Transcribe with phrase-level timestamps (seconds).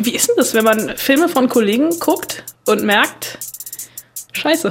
[0.00, 3.38] Wie ist denn das, wenn man Filme von Kollegen guckt und merkt,
[4.32, 4.70] scheiße.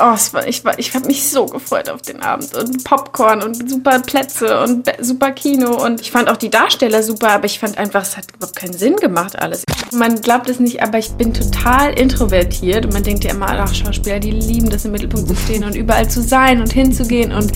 [0.00, 3.42] Oh, es war, ich, war, ich habe mich so gefreut auf den Abend und Popcorn
[3.42, 7.58] und super Plätze und super Kino und ich fand auch die Darsteller super, aber ich
[7.58, 9.64] fand einfach, es hat überhaupt keinen Sinn gemacht alles.
[9.92, 13.74] Man glaubt es nicht, aber ich bin total introvertiert und man denkt ja immer, ach
[13.74, 17.50] Schauspieler, die lieben das im Mittelpunkt zu stehen und überall zu sein und hinzugehen und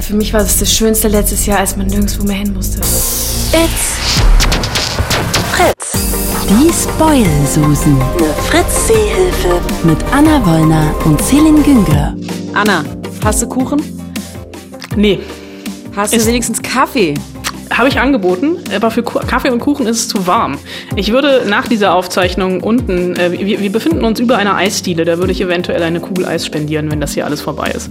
[0.00, 2.78] für mich war es das Schönste letztes Jahr, als man nirgendwo mehr hin musste.
[2.78, 4.05] It's
[5.56, 5.92] Fritz.
[6.48, 7.96] Die Spoil-Susen.
[8.18, 9.60] Eine Fritz-Seehilfe.
[9.84, 12.14] Mit Anna Wollner und Celine Güngler.
[12.54, 12.84] Anna,
[13.24, 13.80] hast du Kuchen?
[14.96, 15.18] Nee,
[15.94, 17.14] Hast du Ist- wenigstens Kaffee?
[17.72, 20.56] habe ich angeboten, aber für Kaffee und Kuchen ist es zu warm.
[20.94, 25.18] Ich würde nach dieser Aufzeichnung unten, äh, wir, wir befinden uns über einer Eisdiele, da
[25.18, 27.90] würde ich eventuell eine Kugel Eis spendieren, wenn das hier alles vorbei ist.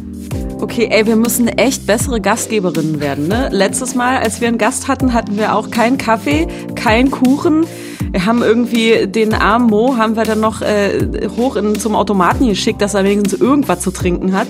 [0.66, 3.50] Okay, ey, wir müssen echt bessere Gastgeberinnen werden, ne?
[3.52, 7.68] Letztes Mal, als wir einen Gast hatten, hatten wir auch keinen Kaffee, keinen Kuchen.
[8.10, 12.48] Wir haben irgendwie den armen Mo, haben wir dann noch äh, hoch in, zum Automaten
[12.48, 14.48] geschickt, dass er wenigstens irgendwas zu trinken hat.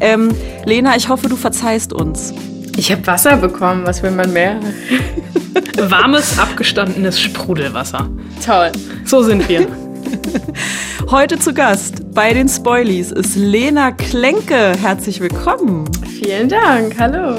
[0.00, 0.32] Ähm,
[0.66, 2.34] Lena, ich hoffe, du verzeihst uns.
[2.76, 4.60] Ich habe Wasser bekommen, was will man mehr?
[5.78, 8.10] Warmes, abgestandenes Sprudelwasser.
[8.44, 8.70] Toll.
[9.06, 9.66] So sind wir.
[11.10, 14.74] Heute zu Gast bei den Spoilies ist Lena Klenke.
[14.80, 15.84] Herzlich willkommen.
[16.06, 17.38] Vielen Dank, hallo.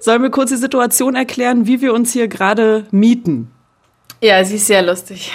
[0.00, 3.50] Sollen wir kurz die Situation erklären, wie wir uns hier gerade mieten?
[4.20, 5.32] Ja, sie ist sehr lustig.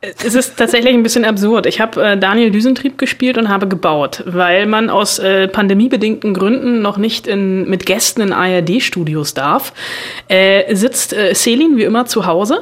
[0.00, 1.66] Es ist tatsächlich ein bisschen absurd.
[1.66, 6.82] Ich habe äh, Daniel Düsentrieb gespielt und habe gebaut, weil man aus äh, pandemiebedingten Gründen
[6.82, 9.72] noch nicht in, mit Gästen in ARD-Studios darf.
[10.28, 12.60] Äh, sitzt äh, Selin wie immer zu Hause.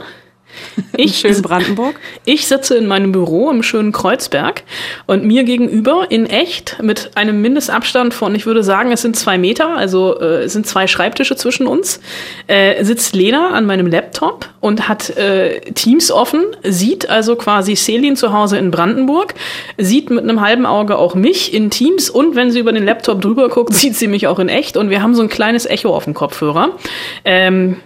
[0.99, 2.01] Ich, Schön Brandenburg.
[2.25, 4.63] ich sitze in meinem Büro im schönen Kreuzberg
[5.07, 9.37] und mir gegenüber in echt mit einem Mindestabstand von, ich würde sagen, es sind zwei
[9.37, 12.01] Meter, also äh, es sind zwei Schreibtische zwischen uns,
[12.47, 18.17] äh, sitzt Lena an meinem Laptop und hat äh, Teams offen, sieht also quasi Selin
[18.17, 19.35] zu Hause in Brandenburg,
[19.77, 23.21] sieht mit einem halben Auge auch mich in Teams und wenn sie über den Laptop
[23.21, 25.95] drüber guckt, sieht sie mich auch in echt und wir haben so ein kleines Echo
[25.95, 26.71] auf dem Kopfhörer.
[27.25, 27.77] Ähm,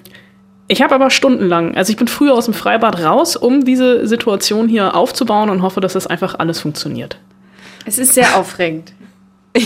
[0.71, 4.69] ich habe aber stundenlang, also ich bin früher aus dem Freibad raus, um diese Situation
[4.69, 7.19] hier aufzubauen und hoffe, dass das einfach alles funktioniert.
[7.85, 8.93] Es ist sehr aufregend.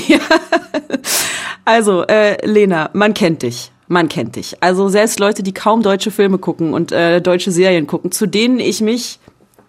[1.66, 3.70] Also, äh, Lena, man kennt dich.
[3.88, 4.62] Man kennt dich.
[4.62, 8.58] Also selbst Leute, die kaum deutsche Filme gucken und äh, deutsche Serien gucken, zu denen
[8.58, 9.18] ich mich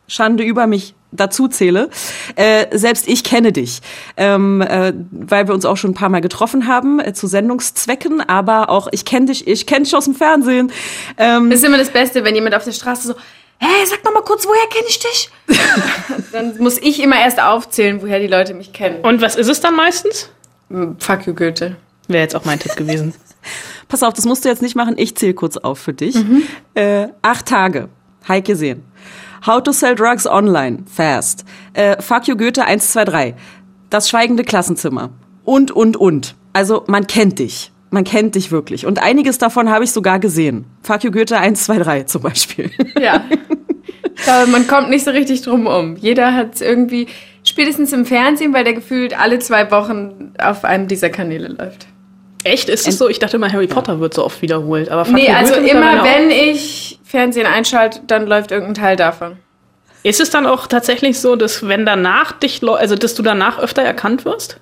[0.07, 1.89] Schande über mich dazu zähle.
[2.35, 3.81] Äh, selbst ich kenne dich,
[4.17, 8.21] ähm, äh, weil wir uns auch schon ein paar Mal getroffen haben äh, zu Sendungszwecken.
[8.21, 10.71] Aber auch ich kenne dich, ich kenne dich aus dem Fernsehen.
[11.17, 13.13] Ähm, Das ist immer das Beste, wenn jemand auf der Straße so,
[13.59, 15.29] hey, sag noch mal kurz, woher kenne ich dich?
[16.33, 18.99] Dann muss ich immer erst aufzählen, woher die Leute mich kennen.
[19.01, 20.29] Und was ist es dann meistens?
[20.99, 21.77] Fuck you, Goethe.
[22.07, 23.13] Wäre jetzt auch mein Tipp gewesen.
[23.87, 24.95] Pass auf, das musst du jetzt nicht machen.
[24.97, 26.15] Ich zähle kurz auf für dich.
[26.73, 27.87] Äh, acht Tage.
[28.27, 28.83] Heike sehen.
[29.45, 30.85] How to sell drugs online.
[30.91, 31.45] Fast.
[31.73, 33.35] Äh, fuck you Goethe 1, 2, 3.
[33.91, 35.11] Das schweigende Klassenzimmer.
[35.43, 36.35] Und, und, und.
[36.53, 37.71] Also, man kennt dich.
[37.91, 38.87] Man kennt dich wirklich.
[38.87, 40.65] Und einiges davon habe ich sogar gesehen.
[40.81, 42.71] Fuck you Goethe 1, 2, 3 zum Beispiel.
[42.99, 43.23] Ja.
[44.17, 45.97] Ich man kommt nicht so richtig drum um.
[45.97, 47.07] Jeder hat irgendwie,
[47.43, 51.87] spätestens im Fernsehen, weil der gefühlt alle zwei Wochen auf einem dieser Kanäle läuft.
[52.45, 52.69] Echt?
[52.69, 53.09] Ist es so?
[53.09, 54.89] Ich dachte immer, Harry Potter wird so oft wiederholt.
[54.89, 59.37] Aber Nee, also immer wenn ich Fernsehen einschalte, dann läuft irgendein Teil davon.
[60.03, 63.81] Ist es dann auch tatsächlich so, dass wenn danach dich, also dass du danach öfter
[63.81, 64.59] erkannt wirst?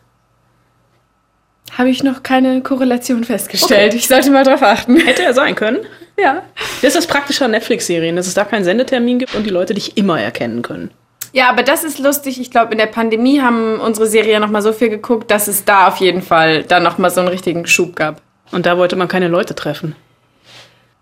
[1.78, 3.94] Habe ich noch keine Korrelation festgestellt.
[3.94, 4.96] Ich sollte mal drauf achten.
[4.98, 5.80] Hätte er sein können.
[6.18, 6.44] Ja.
[6.82, 10.22] Das ist praktischer Netflix-Serien, dass es da keinen Sendetermin gibt und die Leute dich immer
[10.22, 10.92] erkennen können.
[11.34, 12.40] Ja, aber das ist lustig.
[12.40, 15.66] Ich glaube, in der Pandemie haben unsere Serien noch mal so viel geguckt, dass es
[15.66, 18.22] da auf jeden Fall dann noch mal so einen richtigen Schub gab.
[18.52, 19.96] Und da wollte man keine Leute treffen.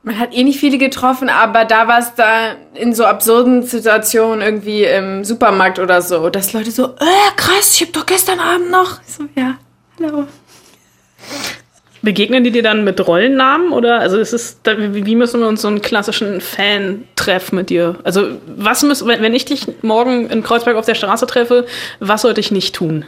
[0.04, 4.42] Man hat eh nicht viele getroffen, aber da war es da in so absurden Situationen
[4.42, 8.72] irgendwie im Supermarkt oder so, dass Leute so, äh, krass, ich hab doch gestern Abend
[8.72, 9.00] noch.
[9.06, 9.58] Ich so, ja,
[10.00, 10.28] hallo.
[12.04, 15.68] Begegnen die dir dann mit Rollennamen oder also es ist wie müssen wir uns so
[15.68, 18.00] einen klassischen Fan-Treff mit dir?
[18.04, 21.66] Also was muss wenn ich dich morgen in Kreuzberg auf der Straße treffe,
[22.00, 23.06] was sollte ich nicht tun?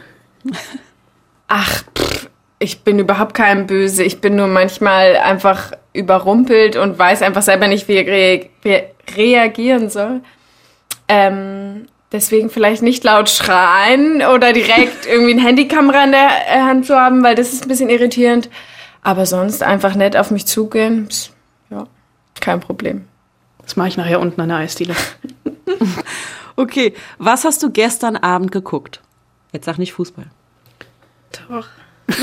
[1.48, 4.04] Ach, pff, ich bin überhaupt kein Böse.
[4.04, 9.90] Ich bin nur manchmal einfach überrumpelt und weiß einfach selber nicht, wie ich re reagieren
[9.90, 10.22] soll.
[11.08, 16.86] Ähm, deswegen vielleicht nicht laut schreien oder direkt irgendwie eine Handykamera in der äh, Hand
[16.86, 18.48] zu haben, weil das ist ein bisschen irritierend.
[19.04, 21.08] Aber sonst einfach nett auf mich zugehen,
[21.70, 21.86] ja,
[22.40, 23.06] kein Problem.
[23.62, 24.96] Das mache ich nachher unten an der Eisdiele.
[26.56, 29.00] Okay, was hast du gestern Abend geguckt?
[29.52, 30.26] Jetzt sag nicht Fußball.
[31.48, 31.66] Doch.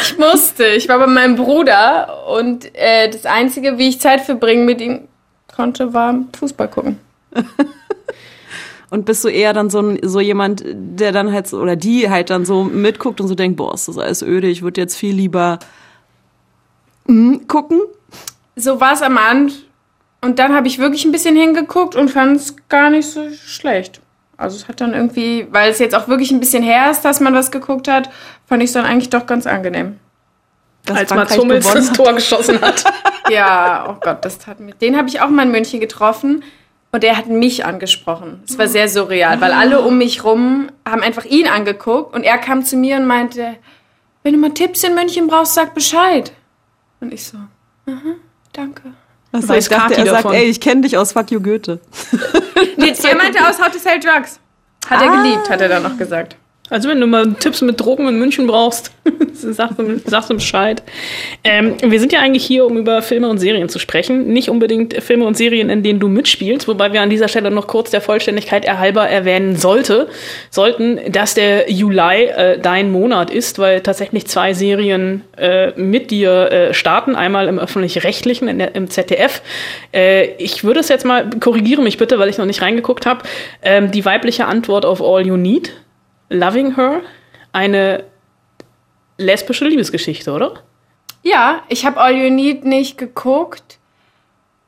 [0.00, 0.66] Ich musste.
[0.66, 5.08] Ich war bei meinem Bruder und äh, das Einzige, wie ich Zeit verbringen mit ihm
[5.54, 6.98] konnte, war Fußball gucken.
[8.94, 12.10] Und bist du eher dann so, ein, so jemand, der dann halt so, oder die
[12.10, 14.94] halt dann so mitguckt und so denkt, boah, ist das alles öde, ich würde jetzt
[14.94, 15.58] viel lieber
[17.08, 17.80] mm, gucken?
[18.54, 19.58] So war es am Anfang.
[20.20, 24.00] Und dann habe ich wirklich ein bisschen hingeguckt und fand es gar nicht so schlecht.
[24.36, 27.18] Also es hat dann irgendwie, weil es jetzt auch wirklich ein bisschen her ist, dass
[27.18, 28.08] man was geguckt hat,
[28.46, 29.98] fand ich es dann eigentlich doch ganz angenehm.
[30.84, 32.84] Dass Als Mats Hummels das Tor geschossen hat.
[33.28, 34.74] ja, oh Gott, das hat mir.
[34.74, 36.44] Den habe ich auch mal in München getroffen
[36.94, 38.40] und er hat mich angesprochen.
[38.46, 42.38] Es war sehr surreal, weil alle um mich rum haben einfach ihn angeguckt und er
[42.38, 43.56] kam zu mir und meinte,
[44.22, 46.30] wenn du mal Tipps in München brauchst, sag Bescheid.
[47.00, 47.36] Und ich so,
[47.88, 48.14] aha,
[48.52, 48.92] danke.
[49.32, 50.22] Was ich dachte, er davon.
[50.22, 51.80] sagt, ey, ich kenne dich aus Fuck You Goethe.
[52.76, 54.38] nee, er meinte aus How to Sell Drugs.
[54.88, 55.04] Hat ah.
[55.04, 56.36] er geliebt, hat er dann noch gesagt.
[56.70, 58.90] Also wenn du mal Tipps mit Drogen in München brauchst,
[59.34, 59.72] sag,
[60.06, 60.82] sag Bescheid.
[61.44, 64.28] Ähm, wir sind ja eigentlich hier, um über Filme und Serien zu sprechen.
[64.28, 67.66] Nicht unbedingt Filme und Serien, in denen du mitspielst, wobei wir an dieser Stelle noch
[67.66, 70.08] kurz der Vollständigkeit erhalber erwähnen sollte,
[70.48, 76.50] sollten, dass der Juli äh, dein Monat ist, weil tatsächlich zwei Serien äh, mit dir
[76.50, 77.14] äh, starten.
[77.14, 79.42] Einmal im öffentlich-rechtlichen, im ZDF.
[79.92, 83.22] Äh, ich würde es jetzt mal, korrigiere mich bitte, weil ich noch nicht reingeguckt habe,
[83.62, 85.70] ähm, die weibliche Antwort auf All You Need
[86.28, 87.00] Loving Her
[87.52, 88.04] eine
[89.18, 90.62] lesbische Liebesgeschichte, oder?
[91.22, 93.78] Ja, ich habe All You Need nicht geguckt.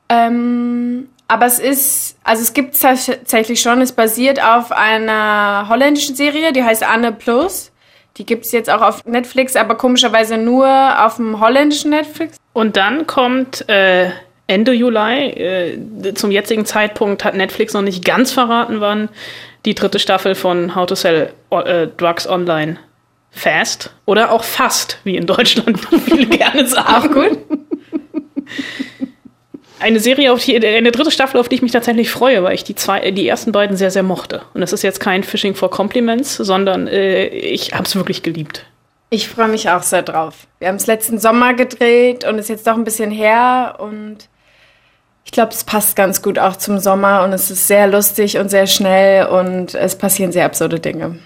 [0.09, 6.15] Ähm, aber es ist, also es gibt es tatsächlich schon, es basiert auf einer holländischen
[6.15, 7.71] Serie, die heißt Anne Plus.
[8.15, 10.67] Die gibt es jetzt auch auf Netflix, aber komischerweise nur
[11.05, 12.37] auf dem holländischen Netflix.
[12.53, 14.09] Und dann kommt äh,
[14.47, 19.09] Ende Juli, äh, zum jetzigen Zeitpunkt hat Netflix noch nicht ganz verraten, wann
[19.65, 22.77] die dritte Staffel von How to Sell äh, Drugs Online
[23.31, 26.87] Fast oder auch Fast, wie in Deutschland viele gerne sagen.
[26.87, 27.37] Auch gut.
[29.79, 32.63] Eine Serie, auf die, eine dritte Staffel, auf die ich mich tatsächlich freue, weil ich
[32.63, 34.41] die zwei, die ersten beiden sehr, sehr mochte.
[34.55, 38.65] Und es ist jetzt kein Fishing for Compliments, sondern äh, ich habe es wirklich geliebt.
[39.09, 40.47] Ich freue mich auch sehr drauf.
[40.59, 44.27] Wir haben es letzten Sommer gedreht und ist jetzt doch ein bisschen her und
[45.27, 48.49] ich glaube, es passt ganz gut auch zum Sommer und es ist sehr lustig und
[48.49, 51.19] sehr schnell und es passieren sehr absurde Dinge.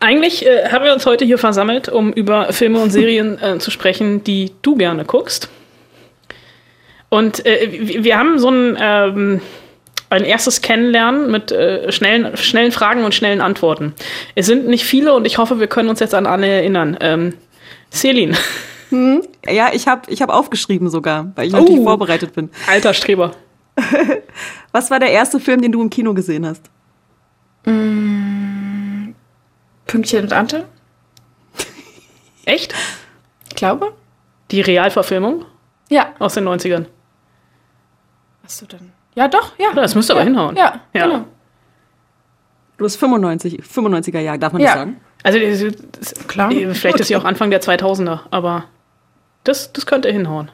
[0.00, 3.70] Eigentlich äh, haben wir uns heute hier versammelt, um über Filme und Serien äh, zu
[3.70, 5.50] sprechen, die du gerne guckst.
[7.10, 9.40] Und äh, wir haben so ein, ähm,
[10.10, 13.94] ein erstes Kennenlernen mit äh, schnellen, schnellen Fragen und schnellen Antworten.
[14.34, 16.96] Es sind nicht viele und ich hoffe, wir können uns jetzt an alle erinnern.
[17.00, 17.34] Ähm,
[17.92, 18.36] Celine.
[18.90, 19.22] Hm?
[19.48, 22.50] Ja, ich habe ich hab aufgeschrieben sogar, weil ich oh, natürlich vorbereitet bin.
[22.66, 23.32] Alter Streber.
[24.72, 26.70] Was war der erste Film, den du im Kino gesehen hast?
[27.64, 29.12] Mm,
[29.86, 30.66] Pünktchen und Ante.
[32.44, 32.74] Echt?
[33.48, 33.94] Ich glaube.
[34.50, 35.44] Die Realverfilmung?
[35.88, 36.14] Ja.
[36.18, 36.86] Aus den 90ern.
[38.42, 38.92] Was du denn?
[39.14, 39.72] Ja, doch, ja.
[39.74, 40.18] Das müsste ja.
[40.18, 40.56] aber hinhauen.
[40.56, 41.24] Ja, ja, genau.
[42.76, 44.68] Du hast 95, 95er Jahre, darf man ja.
[44.68, 45.00] das sagen?
[45.22, 46.50] Also, das, das, klar.
[46.50, 48.64] Vielleicht ist sie auch Anfang der 2000er, aber
[49.44, 50.50] das, das könnte hinhauen.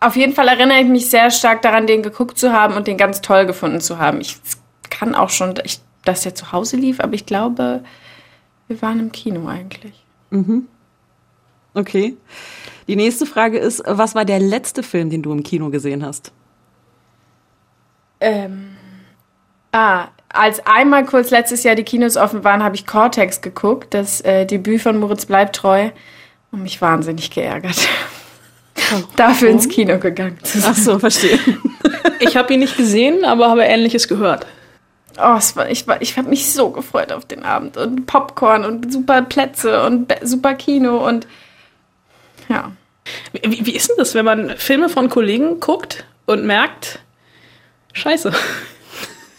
[0.00, 2.96] Auf jeden Fall erinnere ich mich sehr stark daran, den geguckt zu haben und den
[2.96, 4.20] ganz toll gefunden zu haben.
[4.20, 4.38] Ich
[4.88, 7.84] kann auch schon, ich, dass der zu Hause lief, aber ich glaube,
[8.66, 10.02] wir waren im Kino eigentlich.
[10.30, 10.66] Mhm.
[11.74, 12.16] Okay.
[12.88, 16.32] Die nächste Frage ist, was war der letzte Film, den du im Kino gesehen hast?
[18.20, 18.76] Ähm,
[19.72, 24.20] ah, als einmal kurz letztes Jahr die Kinos offen waren, habe ich Cortex geguckt, das
[24.22, 25.90] äh, Debüt von Moritz Bleibtreu,
[26.52, 27.88] und mich wahnsinnig geärgert
[29.16, 30.72] dafür ins Kino gegangen zu sein.
[30.74, 31.38] Ach so, verstehe.
[32.20, 34.46] ich habe ihn nicht gesehen, aber habe Ähnliches gehört.
[35.18, 38.64] Oh, es war, ich, war, ich habe mich so gefreut auf den Abend und Popcorn
[38.64, 41.26] und super Plätze und super Kino und
[42.48, 42.72] ja.
[43.32, 47.00] Wie, wie ist denn das, wenn man Filme von Kollegen guckt und merkt,
[47.92, 48.32] scheiße.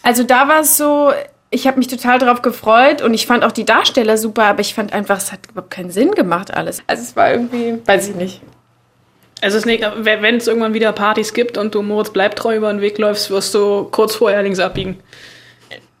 [0.02, 1.12] Also da war es so,
[1.50, 4.74] ich habe mich total darauf gefreut und ich fand auch die Darsteller super, aber ich
[4.74, 6.82] fand einfach, es hat überhaupt keinen Sinn gemacht alles.
[6.86, 8.42] Also es war irgendwie, weiß ich nicht.
[9.42, 12.96] Also wenn es irgendwann wieder Partys gibt und du Moritz bleibt treu über den Weg
[12.96, 14.98] läufst, wirst du kurz vorher links abbiegen.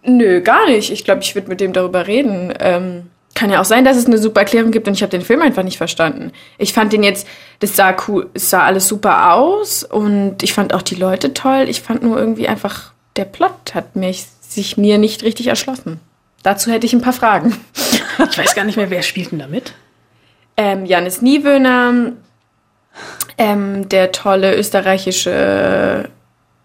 [0.04, 0.90] Nö, gar nicht.
[0.92, 2.54] Ich glaube, ich würde mit dem darüber reden.
[2.60, 5.22] Ähm, kann ja auch sein, dass es eine super Erklärung gibt und ich habe den
[5.22, 6.32] Film einfach nicht verstanden.
[6.58, 7.26] Ich fand den jetzt,
[7.60, 11.66] das sah cool, es sah alles super aus und ich fand auch die Leute toll.
[11.68, 15.98] Ich fand nur irgendwie einfach, der Plot hat mich, sich mir nicht richtig erschlossen.
[16.42, 17.56] Dazu hätte ich ein paar Fragen.
[18.30, 19.72] Ich weiß gar nicht mehr, wer spielt denn damit?
[20.56, 22.12] Ähm, Janis Niewöhner,
[23.38, 26.08] ähm, der tolle österreichische,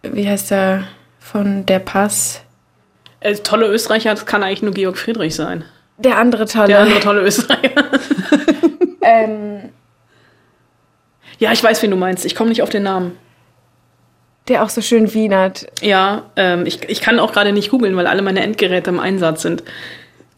[0.04, 0.84] wie heißt der,
[1.20, 2.42] von der Pass?
[3.20, 5.64] Äh, tolle Österreicher, das kann eigentlich nur Georg Friedrich sein.
[5.98, 6.68] Der andere tolle.
[6.68, 7.86] Der andere tolle Österreicher.
[9.02, 9.70] ähm,
[11.40, 12.26] Ja, ich weiß, wen du meinst.
[12.26, 13.18] Ich komme nicht auf den Namen.
[14.48, 15.68] der auch so schön wienert.
[15.82, 19.42] Ja, ähm, ich, ich kann auch gerade nicht googeln, weil alle meine Endgeräte im Einsatz
[19.42, 19.64] sind.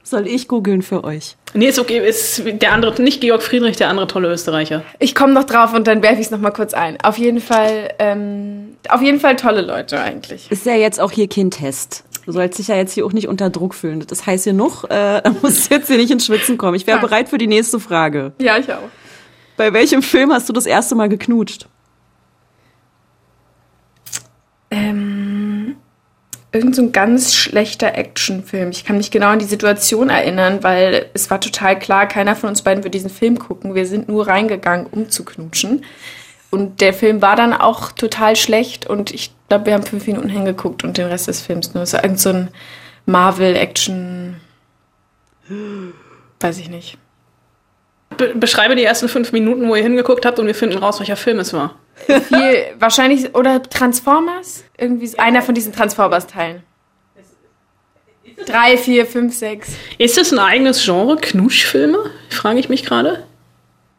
[0.09, 1.35] Soll ich googeln für euch?
[1.53, 1.99] Nee, ist okay.
[1.99, 4.81] Ist der andere, nicht Georg Friedrich, der andere tolle Österreicher.
[4.97, 6.97] Ich komme noch drauf und dann werfe ich es noch mal kurz ein.
[7.03, 10.49] Auf jeden Fall, ähm, auf jeden Fall tolle Leute eigentlich.
[10.49, 12.05] Ist ja jetzt auch hier kein Test.
[12.25, 14.03] Du sollst dich ja jetzt hier auch nicht unter Druck fühlen.
[14.07, 16.73] Das heißt hier noch, äh, da musst du jetzt hier nicht ins Schwitzen kommen.
[16.73, 18.31] Ich wäre bereit für die nächste Frage.
[18.41, 18.89] Ja, ich auch.
[19.57, 21.67] Bei welchem Film hast du das erste Mal geknutscht?
[24.71, 25.38] Ähm,
[26.51, 28.71] irgend so ein ganz schlechter Actionfilm.
[28.71, 32.49] Ich kann mich genau an die Situation erinnern, weil es war total klar, keiner von
[32.49, 33.75] uns beiden wird diesen Film gucken.
[33.75, 35.85] Wir sind nur reingegangen, um zu knutschen.
[36.51, 40.29] Und der Film war dann auch total schlecht und ich glaube, wir haben fünf Minuten
[40.29, 41.83] hingeguckt und den Rest des Films nur.
[41.83, 42.49] Es war irgend so ein
[43.05, 44.37] Marvel-Action.
[46.39, 46.97] Weiß ich nicht.
[48.17, 51.15] Be beschreibe die ersten fünf Minuten, wo ihr hingeguckt habt und wir finden raus, welcher
[51.15, 51.75] Film es war.
[52.05, 54.63] Viel, wahrscheinlich, oder Transformers?
[54.77, 56.63] Irgendwie so einer von diesen Transformers-Teilen.
[58.45, 59.69] Drei, vier, fünf, sechs.
[59.97, 62.11] Ist das ein eigenes Genre, Knuschfilme?
[62.29, 63.25] Frage ich mich gerade.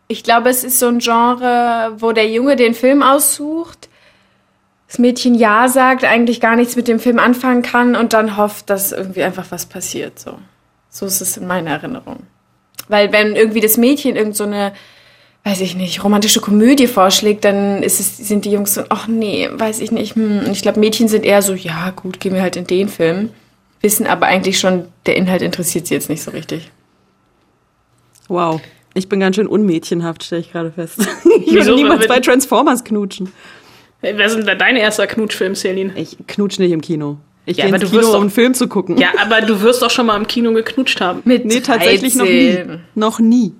[0.08, 3.88] Ich glaube, es ist so ein Genre, wo der Junge den Film aussucht,
[4.88, 8.70] das Mädchen Ja sagt, eigentlich gar nichts mit dem Film anfangen kann und dann hofft,
[8.70, 10.18] dass irgendwie einfach was passiert.
[10.18, 10.36] So,
[10.88, 12.26] so ist es in meiner Erinnerung.
[12.88, 14.72] Weil wenn irgendwie das Mädchen irgend so eine,
[15.44, 19.48] weiß ich nicht, romantische Komödie vorschlägt, dann ist es, sind die Jungs so, ach nee,
[19.50, 20.14] weiß ich nicht.
[20.16, 20.40] Hm.
[20.40, 23.30] Und ich glaube, Mädchen sind eher so, ja gut, gehen wir halt in den Film.
[23.80, 26.70] Wissen aber eigentlich schon, der Inhalt interessiert sie jetzt nicht so richtig.
[28.28, 28.60] Wow.
[28.94, 30.98] Ich bin ganz schön unmädchenhaft, stelle ich gerade fest.
[31.46, 33.32] Ich würde niemals bei Transformers knutschen.
[34.02, 35.92] Wer sind denn dein erster Knutschfilm, Celine?
[35.96, 37.16] Ich knutsch nicht im Kino.
[37.44, 38.98] Ich Ja, gehe aber ins du Kino, wirst doch- um einen Film zu gucken.
[38.98, 41.22] Ja, aber du wirst doch schon mal im Kino geknutscht haben.
[41.24, 42.52] Mit Nee, tatsächlich noch nie.
[42.54, 42.80] 13.
[42.94, 43.52] Noch nie.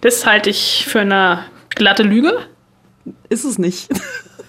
[0.00, 2.32] Das halte ich für eine glatte Lüge.
[3.28, 3.88] Ist es nicht.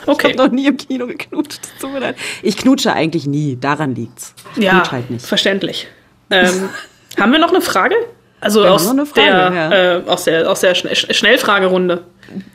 [0.06, 0.34] Ich Okay.
[0.34, 1.62] habe noch nie im Kino geknutscht.
[1.80, 2.18] Tut mir leid.
[2.42, 3.56] Ich knutsche eigentlich nie.
[3.58, 4.34] Daran liegt's.
[4.58, 5.26] Ich Ja, halt nicht.
[5.26, 5.88] verständlich.
[6.30, 6.68] Ähm,
[7.18, 7.96] haben wir noch eine Frage?
[8.42, 12.04] Also Wir haben aus, noch eine Frage, der, äh, aus der aus der Sch- Schnellfragerunde.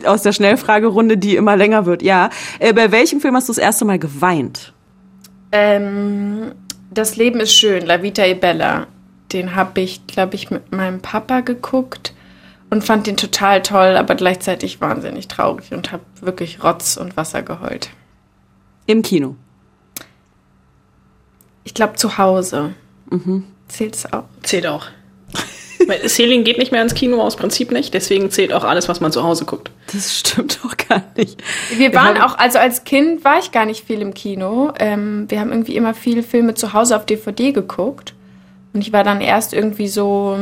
[0.05, 2.03] Aus der Schnellfragerunde, die immer länger wird.
[2.03, 2.29] Ja.
[2.59, 4.75] Äh, bei welchem Film hast du das erste Mal geweint?
[5.51, 6.53] Ähm,
[6.91, 8.87] das Leben ist schön, La Vita e Bella.
[9.33, 12.13] Den habe ich, glaube ich, mit meinem Papa geguckt
[12.71, 17.43] und fand den total toll, aber gleichzeitig wahnsinnig traurig und habe wirklich Rotz und Wasser
[17.43, 17.91] geheult.
[18.87, 19.37] Im Kino.
[21.65, 22.75] Ich glaube zu Hause.
[23.69, 24.25] Zählt es auch?
[24.43, 24.87] Zählt auch.
[25.87, 29.01] Weil Celine geht nicht mehr ins Kino aus Prinzip nicht, deswegen zählt auch alles, was
[29.01, 29.71] man zu Hause guckt.
[29.93, 31.43] Das stimmt doch gar nicht.
[31.77, 34.73] Wir waren auch, also als Kind war ich gar nicht viel im Kino.
[34.79, 38.15] Ähm, wir haben irgendwie immer viele Filme zu Hause auf DVD geguckt.
[38.75, 40.39] Und ich war dann erst irgendwie so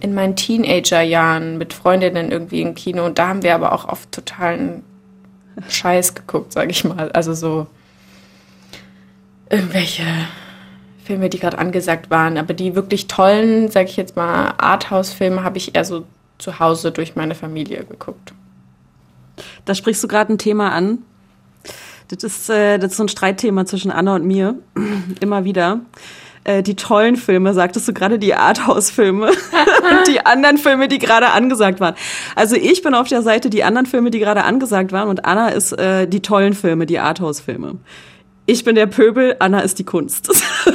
[0.00, 3.04] in meinen Teenagerjahren mit Freundinnen irgendwie im Kino.
[3.04, 4.82] Und da haben wir aber auch oft totalen
[5.68, 7.10] Scheiß geguckt, sag ich mal.
[7.12, 7.66] Also so
[9.50, 10.04] irgendwelche
[11.04, 12.38] Filme, die gerade angesagt waren.
[12.38, 16.04] Aber die wirklich tollen, sag ich jetzt mal, Arthouse-Filme habe ich eher so
[16.38, 18.32] zu Hause durch meine Familie geguckt.
[19.64, 20.98] Da sprichst du gerade ein Thema an.
[22.08, 24.56] Das ist, äh, das ist so ein Streitthema zwischen Anna und mir.
[25.20, 25.80] Immer wieder.
[26.44, 29.26] Äh, die tollen Filme, sagtest du gerade, die Arthouse-Filme.
[29.90, 31.94] und die anderen Filme, die gerade angesagt waren.
[32.34, 35.08] Also ich bin auf der Seite die anderen Filme, die gerade angesagt waren.
[35.08, 37.76] Und Anna ist äh, die tollen Filme, die Arthouse-Filme.
[38.46, 40.30] Ich bin der Pöbel, Anna ist die Kunst.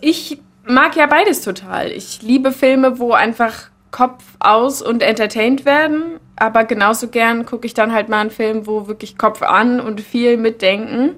[0.00, 1.90] Ich mag ja beides total.
[1.90, 6.20] Ich liebe Filme, wo einfach Kopf aus und entertained werden.
[6.36, 10.00] Aber genauso gern gucke ich dann halt mal einen Film, wo wirklich Kopf an und
[10.00, 11.16] viel mitdenken.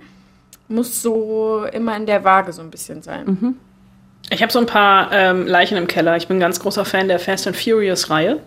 [0.69, 3.57] Muss so immer in der Waage so ein bisschen sein.
[4.31, 6.17] Ich habe so ein paar ähm, Leichen im Keller.
[6.17, 8.39] Ich bin ein ganz großer Fan der Fast and Furious-Reihe.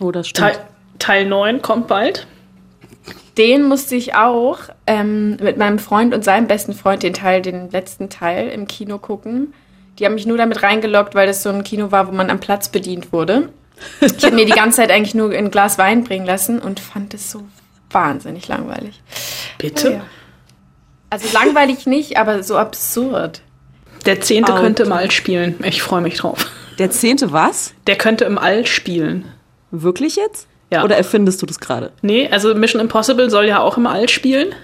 [0.00, 0.54] oh, das stimmt.
[0.54, 0.58] Teil,
[0.98, 2.26] Teil 9 kommt bald.
[3.36, 7.70] Den musste ich auch ähm, mit meinem Freund und seinem besten Freund den Teil, den
[7.70, 9.54] letzten Teil im Kino gucken.
[9.98, 12.40] Die haben mich nur damit reingelockt, weil das so ein Kino war, wo man am
[12.40, 13.50] Platz bedient wurde.
[14.00, 17.14] Ich habe mir die ganze Zeit eigentlich nur ein Glas Wein bringen lassen und fand
[17.14, 17.44] es so
[17.90, 19.00] wahnsinnig langweilig.
[19.58, 19.88] Bitte?
[19.88, 20.04] Oh ja.
[21.10, 23.40] Also langweilig nicht, aber so absurd.
[24.06, 24.60] Der zehnte Out.
[24.60, 25.56] könnte im All spielen.
[25.64, 26.46] Ich freue mich drauf.
[26.78, 27.74] Der zehnte was?
[27.86, 29.24] Der könnte im All spielen.
[29.70, 30.46] Wirklich jetzt?
[30.72, 30.84] Ja.
[30.84, 31.92] Oder erfindest du das gerade?
[32.02, 34.54] Nee, also Mission Impossible soll ja auch im All spielen.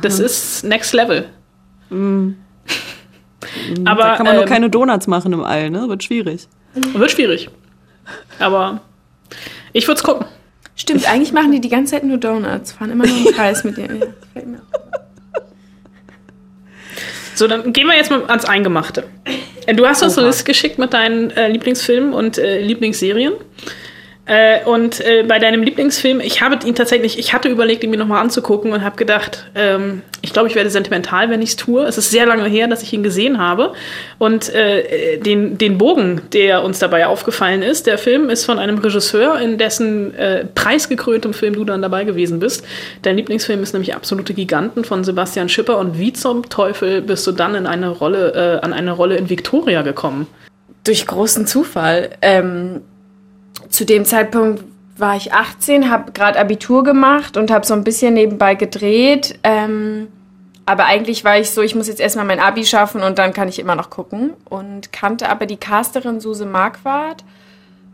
[0.00, 1.26] Das ist Next Level.
[1.90, 2.34] Aber
[4.02, 5.88] Da kann man nur ähm, keine Donuts machen im All, ne?
[5.88, 6.48] Wird schwierig.
[6.74, 7.50] wird schwierig.
[8.38, 8.80] Aber
[9.72, 10.26] ich würde es gucken.
[10.76, 13.76] Stimmt, eigentlich machen die die ganze Zeit nur Donuts, fahren immer nur im Kreis mit
[13.76, 14.00] denen.
[14.00, 15.00] Ja, fällt mir auf.
[17.34, 19.04] So, dann gehen wir jetzt mal ans Eingemachte.
[19.66, 20.26] Äh, Du hast uns eine.
[20.28, 23.34] Liste geschickt mit deinen äh, Lieblingsfilmen und äh, Lieblingsserien.
[24.26, 27.98] Äh, und äh, bei deinem Lieblingsfilm, ich habe ihn tatsächlich, ich hatte überlegt, ihn mir
[27.98, 31.84] nochmal anzugucken und habe gedacht, ähm, ich glaube, ich werde sentimental, wenn ich es tue.
[31.84, 33.74] Es ist sehr lange her, dass ich ihn gesehen habe.
[34.18, 38.78] Und äh, den, den Bogen, der uns dabei aufgefallen ist, der Film ist von einem
[38.78, 42.66] Regisseur, in dessen äh, preisgekröntem Film du dann dabei gewesen bist.
[43.02, 45.76] Dein Lieblingsfilm ist nämlich Absolute Giganten von Sebastian Schipper.
[45.76, 49.28] Und wie zum Teufel bist du dann in eine Rolle, äh, an eine Rolle in
[49.28, 50.26] Victoria gekommen?
[50.84, 52.10] Durch großen Zufall.
[52.22, 52.80] Ähm
[53.74, 54.64] zu dem Zeitpunkt
[54.96, 59.38] war ich 18, habe gerade Abitur gemacht und habe so ein bisschen nebenbei gedreht.
[59.42, 60.06] Ähm,
[60.66, 63.48] aber eigentlich war ich so, ich muss jetzt erstmal mein Abi schaffen und dann kann
[63.48, 64.32] ich immer noch gucken.
[64.44, 67.24] Und kannte aber die Casterin Suse Marquardt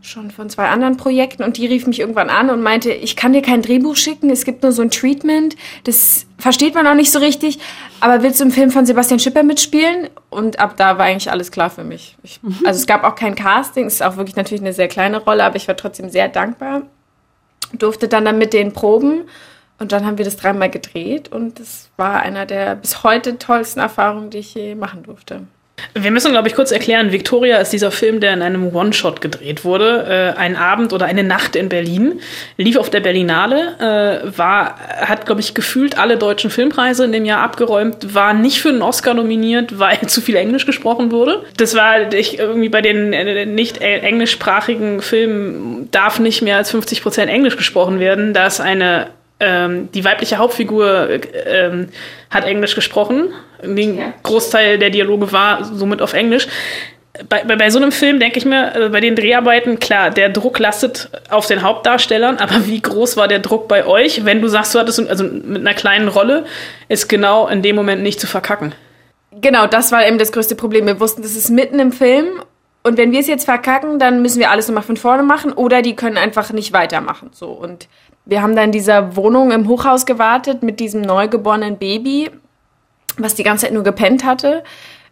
[0.01, 3.33] schon von zwei anderen Projekten und die rief mich irgendwann an und meinte, ich kann
[3.33, 7.11] dir kein Drehbuch schicken, es gibt nur so ein Treatment, das versteht man auch nicht
[7.11, 7.59] so richtig,
[7.99, 10.09] aber willst du im Film von Sebastian Schipper mitspielen?
[10.29, 12.17] Und ab da war eigentlich alles klar für mich.
[12.23, 12.39] Ich.
[12.65, 15.43] Also es gab auch kein Casting, es ist auch wirklich natürlich eine sehr kleine Rolle,
[15.43, 16.83] aber ich war trotzdem sehr dankbar.
[17.73, 19.23] Durfte dann dann mit den Proben
[19.79, 23.79] und dann haben wir das dreimal gedreht und das war einer der bis heute tollsten
[23.79, 25.43] Erfahrungen, die ich je machen durfte.
[25.93, 29.65] Wir müssen, glaube ich, kurz erklären, Victoria ist dieser Film, der in einem One-Shot gedreht
[29.65, 30.33] wurde.
[30.35, 32.19] Äh, ein Abend oder eine Nacht in Berlin.
[32.57, 37.25] Lief auf der Berlinale, äh, war, hat, glaube ich, gefühlt alle deutschen Filmpreise in dem
[37.25, 41.43] Jahr abgeräumt, war nicht für einen Oscar nominiert, weil zu viel Englisch gesprochen wurde.
[41.57, 47.01] Das war ich, irgendwie bei den äh, nicht englischsprachigen Filmen darf nicht mehr als 50
[47.01, 48.33] Prozent Englisch gesprochen werden.
[48.33, 49.07] Da ist eine
[49.41, 51.09] ähm, die weibliche Hauptfigur
[51.45, 51.89] ähm,
[52.29, 53.33] hat Englisch gesprochen.
[53.63, 54.13] Den ja.
[54.23, 56.47] Großteil der Dialoge war somit auf Englisch.
[57.27, 60.29] Bei, bei, bei so einem Film denke ich mir, äh, bei den Dreharbeiten, klar, der
[60.29, 64.47] Druck lastet auf den Hauptdarstellern, aber wie groß war der Druck bei euch, wenn du
[64.47, 66.45] sagst, du hattest also mit einer kleinen Rolle,
[66.87, 68.73] ist genau in dem Moment nicht zu verkacken?
[69.41, 70.85] Genau, das war eben das größte Problem.
[70.85, 72.41] Wir wussten, das ist mitten im Film
[72.83, 75.81] und wenn wir es jetzt verkacken, dann müssen wir alles nochmal von vorne machen oder
[75.81, 77.29] die können einfach nicht weitermachen.
[77.31, 77.87] So und
[78.25, 82.29] wir haben dann in dieser Wohnung im Hochhaus gewartet mit diesem neugeborenen Baby,
[83.17, 84.63] was die ganze Zeit nur gepennt hatte.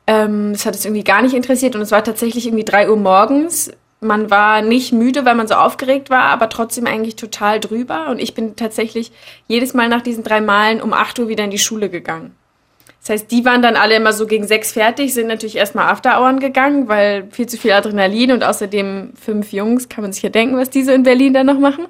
[0.07, 2.97] Ähm, das hat es irgendwie gar nicht interessiert und es war tatsächlich irgendwie drei Uhr
[2.97, 3.71] morgens.
[4.01, 8.07] Man war nicht müde, weil man so aufgeregt war, aber trotzdem eigentlich total drüber.
[8.09, 9.11] Und ich bin tatsächlich
[9.47, 12.33] jedes Mal nach diesen drei Malen um acht Uhr wieder in die Schule gegangen.
[13.01, 16.39] Das heißt, die waren dann alle immer so gegen sechs fertig, sind natürlich erstmal Afterhouren
[16.39, 20.57] gegangen, weil viel zu viel Adrenalin und außerdem fünf Jungs, kann man sich ja denken,
[20.57, 21.85] was die so in Berlin dann noch machen.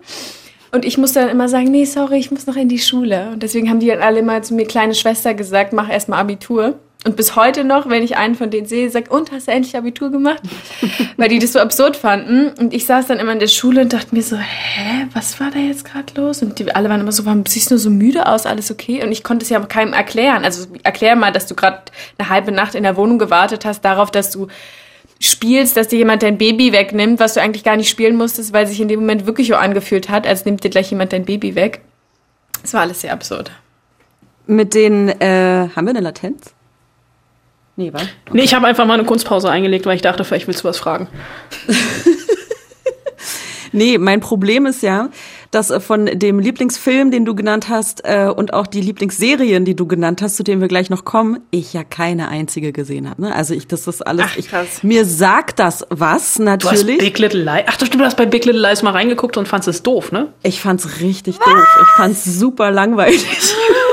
[0.71, 3.31] Und ich musste dann immer sagen, nee, sorry, ich muss noch in die Schule.
[3.33, 6.75] Und deswegen haben die dann alle immer zu mir kleine Schwester gesagt, mach erstmal Abitur.
[7.05, 9.77] Und bis heute noch, wenn ich einen von denen sehe, sagt, und hast du endlich
[9.77, 10.41] Abitur gemacht?
[11.17, 12.49] Weil die das so absurd fanden.
[12.59, 15.49] Und ich saß dann immer in der Schule und dachte mir so, hä, was war
[15.49, 16.41] da jetzt gerade los?
[16.41, 18.45] Und die alle waren immer so, warum siehst du so müde aus?
[18.45, 19.01] Alles okay?
[19.01, 20.43] Und ich konnte es ja keinem erklären.
[20.43, 21.83] Also erklär mal, dass du gerade
[22.17, 24.47] eine halbe Nacht in der Wohnung gewartet hast, darauf, dass du
[25.21, 28.67] spielst, dass dir jemand dein Baby wegnimmt, was du eigentlich gar nicht spielen musstest, weil
[28.67, 31.55] sich in dem Moment wirklich so angefühlt hat, als nimmt dir gleich jemand dein Baby
[31.55, 31.79] weg.
[32.61, 33.51] Das war alles sehr absurd.
[34.47, 36.53] Mit den, äh, haben wir eine Latenz?
[37.79, 38.01] Nee, was?
[38.33, 40.77] Nee, ich habe einfach mal eine Kunstpause eingelegt, weil ich dachte, vielleicht willst du was
[40.77, 41.07] fragen.
[43.71, 45.07] nee, mein Problem ist ja,
[45.51, 49.77] dass äh, von dem Lieblingsfilm, den du genannt hast, äh, und auch die Lieblingsserien, die
[49.77, 53.21] du genannt hast, zu denen wir gleich noch kommen, ich ja keine einzige gesehen habe.
[53.21, 53.33] Ne?
[53.33, 54.25] Also ich, das ist alles.
[54.27, 54.49] Ach, ich,
[54.83, 56.81] mir sagt das was natürlich.
[56.81, 57.63] Du hast Big Little Lies.
[57.65, 60.33] Ach, du hast bei Big Little Lies mal reingeguckt und fandest es doof, ne?
[60.43, 61.45] Ich fand's richtig was?
[61.45, 61.79] doof.
[61.81, 63.25] Ich fand's super langweilig.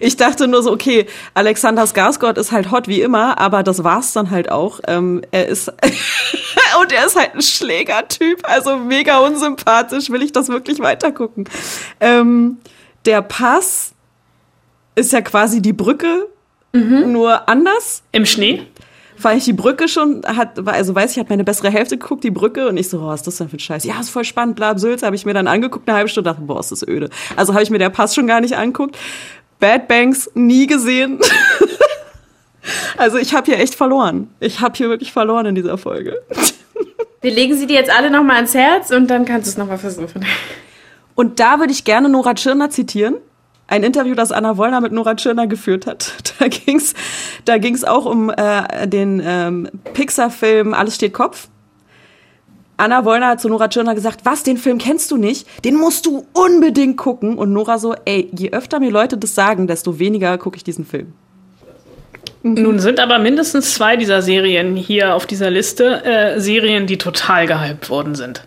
[0.00, 4.12] ich dachte nur so, okay, Alexander Skarsgård ist halt hot wie immer, aber das war's
[4.12, 4.80] dann halt auch.
[4.88, 5.68] Ähm, er ist
[6.80, 10.10] und er ist halt ein Schlägertyp, also mega unsympathisch.
[10.10, 11.48] Will ich das wirklich weitergucken?
[12.00, 12.58] Ähm,
[13.04, 13.92] der Pass
[14.94, 16.26] ist ja quasi die Brücke,
[16.72, 17.12] mhm.
[17.12, 18.02] nur anders.
[18.12, 18.66] Im Schnee?
[19.22, 22.30] weil ich die Brücke schon hat, also weiß ich, hat meine bessere Hälfte geguckt, die
[22.30, 23.84] Brücke, und ich so, was ist das denn für ein Scheiß?
[23.84, 26.42] Ja, ist voll spannend, bla, Sülz, habe ich mir dann angeguckt, eine halbe Stunde, dachte,
[26.42, 27.10] boah, ist das öde.
[27.36, 28.96] Also habe ich mir der Pass schon gar nicht angeguckt.
[29.60, 31.20] Bad Banks nie gesehen.
[32.96, 34.30] also ich habe hier echt verloren.
[34.40, 36.20] Ich habe hier wirklich verloren in dieser Folge.
[37.20, 39.78] Wir legen sie dir jetzt alle nochmal ans Herz und dann kannst du es nochmal
[39.78, 40.24] versuchen.
[41.14, 43.16] Und da würde ich gerne Nora Tschirner zitieren.
[43.66, 46.12] Ein Interview, das Anna Wollner mit Nora Tschirner geführt hat.
[46.40, 46.94] Da ging's,
[47.44, 51.48] da ging's auch um äh, den ähm, Pixar-Film Alles steht Kopf.
[52.80, 55.46] Anna Wollner hat zu Nora Tschirner gesagt, was, den Film kennst du nicht?
[55.64, 57.36] Den musst du unbedingt gucken.
[57.38, 60.86] Und Nora so, ey, je öfter mir Leute das sagen, desto weniger gucke ich diesen
[60.86, 61.12] Film.
[62.42, 62.54] Mhm.
[62.54, 67.46] Nun sind aber mindestens zwei dieser Serien hier auf dieser Liste äh, Serien, die total
[67.46, 68.46] gehypt worden sind.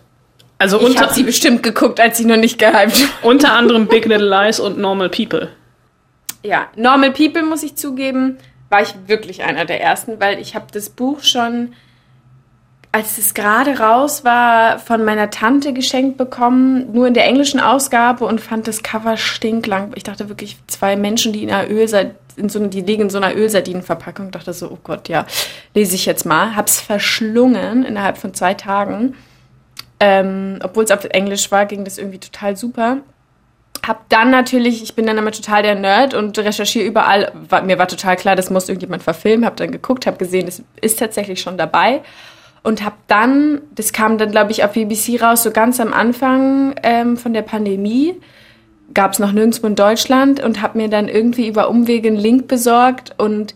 [0.58, 3.30] Also ich habe sie bestimmt geguckt, als sie noch nicht gehypt war.
[3.30, 5.48] Unter anderem Big Little Lies und Normal People.
[6.42, 10.66] Ja, Normal People, muss ich zugeben, war ich wirklich einer der ersten, weil ich habe
[10.72, 11.72] das Buch schon
[12.94, 18.24] als es gerade raus war, von meiner Tante geschenkt bekommen, nur in der englischen Ausgabe
[18.24, 19.90] und fand das Cover stinklang.
[19.96, 23.18] Ich dachte wirklich, zwei Menschen, die in einer Ölsardine, in so, die liegen in so
[23.18, 25.26] einer Ölsardinenverpackung, dachte so, oh Gott, ja,
[25.74, 26.54] lese ich jetzt mal.
[26.54, 29.16] Hab's verschlungen innerhalb von zwei Tagen.
[29.98, 32.98] Ähm, Obwohl es auf Englisch war, ging das irgendwie total super.
[33.84, 37.32] Hab dann natürlich, ich bin dann immer total der Nerd und recherchiere überall.
[37.48, 39.44] War, mir war total klar, das muss irgendjemand verfilmen.
[39.44, 42.00] Hab dann geguckt, hab gesehen, das ist tatsächlich schon dabei.
[42.64, 46.74] Und hab dann, das kam dann, glaube ich, auf BBC raus, so ganz am Anfang
[46.82, 48.16] ähm, von der Pandemie.
[48.92, 52.48] Gab es noch nirgendwo in Deutschland und hab mir dann irgendwie über Umwege einen Link
[52.48, 53.54] besorgt und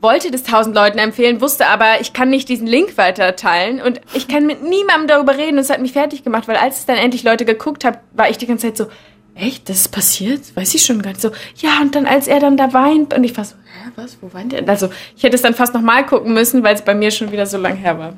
[0.00, 4.00] wollte das tausend Leuten empfehlen, wusste aber, ich kann nicht diesen Link weiter teilen und
[4.14, 5.58] ich kann mit niemandem darüber reden.
[5.58, 8.30] Und es hat mich fertig gemacht, weil als es dann endlich Leute geguckt haben, war
[8.30, 8.86] ich die ganze Zeit so,
[9.34, 10.56] echt, das ist passiert?
[10.56, 11.20] Weiß ich schon gar nicht.
[11.20, 14.18] So, ja, und dann, als er dann da weint, und ich war so, hä, was,
[14.20, 14.68] wo weint er?
[14.68, 17.46] Also, ich hätte es dann fast nochmal gucken müssen, weil es bei mir schon wieder
[17.46, 18.12] so lang her war.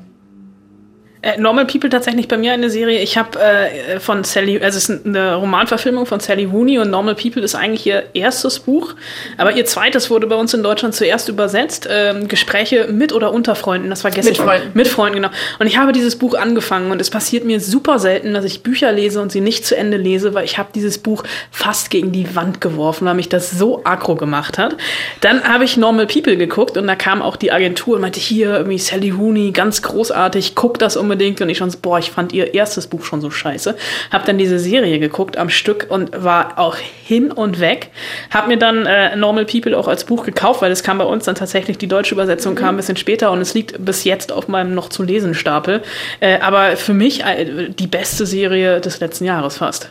[1.21, 2.99] Äh, Normal People tatsächlich bei mir eine Serie.
[2.99, 7.15] Ich habe äh, von Sally, also es ist eine Romanverfilmung von Sally Rooney und Normal
[7.15, 8.95] People ist eigentlich ihr erstes Buch,
[9.35, 11.89] aber ihr zweites wurde bei uns in Deutschland zuerst übersetzt.
[11.91, 13.89] Ähm, Gespräche mit oder unter Freunden.
[13.89, 14.31] Das war gestern.
[14.31, 14.71] Mit Freunden.
[14.73, 15.29] Mit Freunden, genau.
[15.59, 18.93] Und ich habe dieses Buch angefangen und es passiert mir super selten, dass ich Bücher
[18.93, 22.33] lese und sie nicht zu Ende lese, weil ich habe dieses Buch fast gegen die
[22.37, 24.77] Wand geworfen, weil mich das so aggro gemacht hat.
[25.19, 28.55] Dann habe ich Normal People geguckt und da kam auch die Agentur und meinte, hier
[28.55, 32.11] irgendwie Sally Rooney, ganz großartig, guck das um unbedingt und ich schon so, boah, ich
[32.11, 33.75] fand ihr erstes Buch schon so scheiße.
[34.11, 37.89] Hab dann diese Serie geguckt am Stück und war auch hin und weg.
[38.31, 41.25] Hab mir dann äh, Normal People auch als Buch gekauft, weil es kam bei uns
[41.25, 44.47] dann tatsächlich, die deutsche Übersetzung kam ein bisschen später und es liegt bis jetzt auf
[44.47, 45.81] meinem noch zu lesen Stapel.
[46.19, 49.89] Äh, aber für mich äh, die beste Serie des letzten Jahres fast.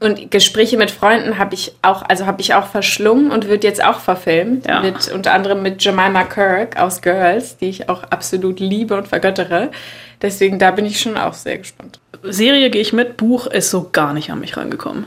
[0.00, 3.82] Und Gespräche mit Freunden habe ich auch, also habe ich auch verschlungen und wird jetzt
[3.82, 4.66] auch verfilmt.
[4.66, 4.80] Ja.
[4.80, 9.70] Mit, unter anderem mit Jemima Kirk aus Girls, die ich auch absolut liebe und vergöttere.
[10.20, 12.00] Deswegen, da bin ich schon auch sehr gespannt.
[12.22, 15.06] Serie gehe ich mit, Buch ist so gar nicht an mich rangekommen.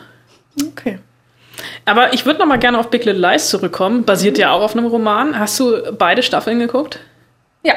[0.69, 1.00] Okay.
[1.86, 4.04] Aber ich würde noch mal gerne auf Big Little Lies zurückkommen.
[4.06, 5.38] Basiert ja auch auf einem Roman.
[5.38, 7.00] Hast du beide Staffeln geguckt?
[7.63, 7.76] Ja.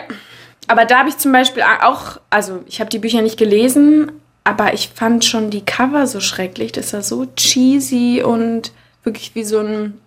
[0.67, 4.13] Aber da habe ich zum Beispiel auch, also ich habe die Bücher nicht gelesen,
[4.45, 6.73] aber ich fand schon die Cover so schrecklich.
[6.73, 10.01] Das war so cheesy und wirklich wie so ein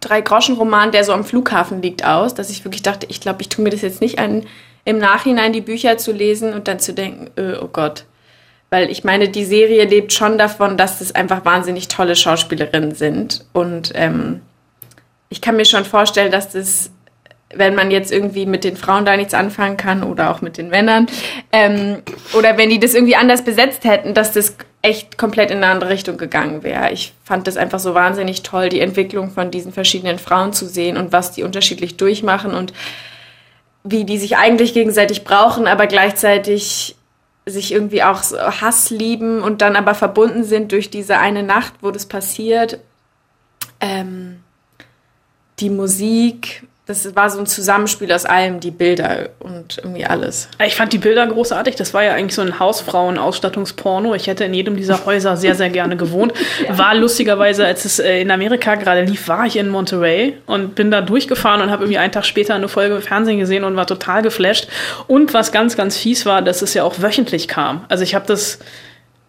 [0.00, 3.62] Drei-Groschen-Roman, der so am Flughafen liegt, aus, dass ich wirklich dachte, ich glaube, ich tue
[3.64, 4.44] mir das jetzt nicht an,
[4.84, 8.04] im Nachhinein die Bücher zu lesen und dann zu denken, äh, oh Gott.
[8.70, 13.44] Weil ich meine, die Serie lebt schon davon, dass es einfach wahnsinnig tolle Schauspielerinnen sind.
[13.52, 14.40] Und ähm,
[15.28, 16.90] ich kann mir schon vorstellen, dass das
[17.56, 20.68] wenn man jetzt irgendwie mit den Frauen da nichts anfangen kann oder auch mit den
[20.68, 21.06] Männern,
[21.52, 22.02] ähm,
[22.36, 25.90] oder wenn die das irgendwie anders besetzt hätten, dass das echt komplett in eine andere
[25.90, 26.92] Richtung gegangen wäre.
[26.92, 30.96] Ich fand das einfach so wahnsinnig toll, die Entwicklung von diesen verschiedenen Frauen zu sehen
[30.96, 32.72] und was die unterschiedlich durchmachen und
[33.84, 36.96] wie die sich eigentlich gegenseitig brauchen, aber gleichzeitig
[37.46, 41.74] sich irgendwie auch so Hass lieben und dann aber verbunden sind durch diese eine Nacht,
[41.82, 42.80] wo das passiert.
[43.80, 44.40] Ähm,
[45.60, 50.48] die Musik, das war so ein Zusammenspiel aus allem, die Bilder und irgendwie alles.
[50.62, 51.76] Ich fand die Bilder großartig.
[51.76, 54.14] Das war ja eigentlich so ein Hausfrauen-Ausstattungsporno.
[54.14, 56.34] Ich hätte in jedem dieser Häuser sehr, sehr gerne gewohnt.
[56.68, 56.76] ja.
[56.76, 60.90] War lustigerweise, als es äh, in Amerika gerade lief, war ich in Monterey und bin
[60.90, 63.86] da durchgefahren und habe irgendwie einen Tag später eine Folge im Fernsehen gesehen und war
[63.86, 64.68] total geflasht.
[65.06, 67.86] Und was ganz, ganz fies war, dass es ja auch wöchentlich kam.
[67.88, 68.58] Also ich habe das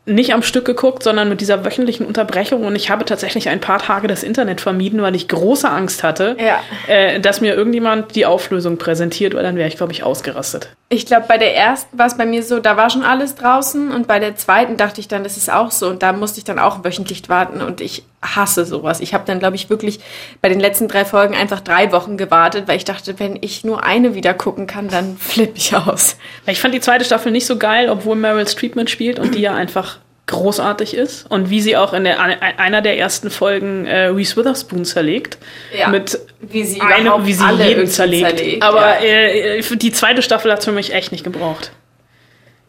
[0.06, 2.64] nicht am Stück geguckt, sondern mit dieser wöchentlichen Unterbrechung.
[2.64, 6.38] Und ich habe tatsächlich ein paar Tage das Internet vermieden, weil ich große Angst hatte,
[6.40, 6.60] ja.
[6.88, 10.70] äh, dass mir irgendjemand die Auflösung präsentiert, weil dann wäre ich, glaube ich, ausgerastet.
[10.90, 13.92] Ich glaube, bei der ersten war es bei mir so, da war schon alles draußen.
[13.92, 15.90] Und bei der zweiten dachte ich dann, das ist auch so.
[15.90, 17.62] Und da musste ich dann auch wöchentlich warten.
[17.62, 19.00] Und ich hasse sowas.
[19.00, 20.00] Ich habe dann, glaube ich, wirklich
[20.42, 23.84] bei den letzten drei Folgen einfach drei Wochen gewartet, weil ich dachte, wenn ich nur
[23.84, 26.18] eine wieder gucken kann, dann flippe ich aus.
[26.48, 29.54] Ich fand die zweite Staffel nicht so geil, obwohl Meryl Streep mitspielt und die ja
[29.54, 34.36] einfach großartig ist und wie sie auch in der, einer der ersten Folgen äh, Reese
[34.36, 35.38] Witherspoon zerlegt.
[35.78, 38.38] Ja, mit wie sie, einem, wie sie jeden zerlegt.
[38.38, 38.64] zerlegt.
[38.64, 39.60] Aber ja.
[39.60, 41.72] äh, die zweite Staffel hat es für mich echt nicht gebraucht.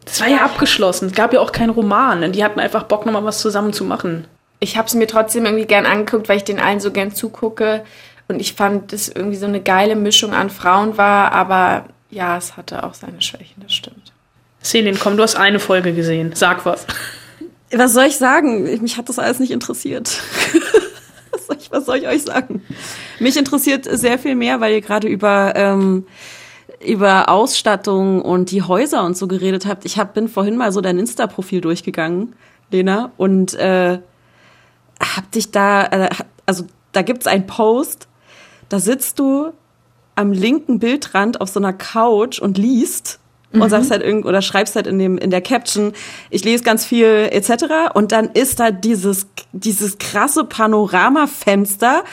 [0.05, 1.07] Das war ja abgeschlossen.
[1.07, 2.31] Es gab ja auch keinen Roman.
[2.31, 4.25] Die hatten einfach Bock, nochmal was zusammen zu machen.
[4.59, 7.83] Ich habe es mir trotzdem irgendwie gern angeguckt, weil ich den allen so gern zugucke.
[8.27, 11.31] Und ich fand, dass irgendwie so eine geile Mischung an Frauen war.
[11.31, 14.11] Aber ja, es hatte auch seine Schwächen, das stimmt.
[14.61, 16.31] Selin, komm, du hast eine Folge gesehen.
[16.33, 16.85] Sag was.
[17.71, 18.63] Was soll ich sagen?
[18.81, 20.09] Mich hat das alles nicht interessiert.
[21.31, 22.63] was, soll ich, was soll ich euch sagen?
[23.19, 26.05] Mich interessiert sehr viel mehr, weil ihr gerade über ähm,
[26.85, 29.85] über Ausstattung und die Häuser und so geredet habt.
[29.85, 32.35] Ich hab, bin vorhin mal so dein Insta-Profil durchgegangen,
[32.71, 33.99] Lena, und äh,
[34.99, 36.09] hab dich da, äh,
[36.45, 38.07] also da gibt's einen Post,
[38.69, 39.53] da sitzt du
[40.15, 43.19] am linken Bildrand auf so einer Couch und liest
[43.53, 45.93] und sagst halt irgend oder schreibst halt in dem in der Caption,
[46.29, 47.93] ich lese ganz viel etc.
[47.93, 52.03] Und dann ist da dieses dieses krasse Panoramafenster.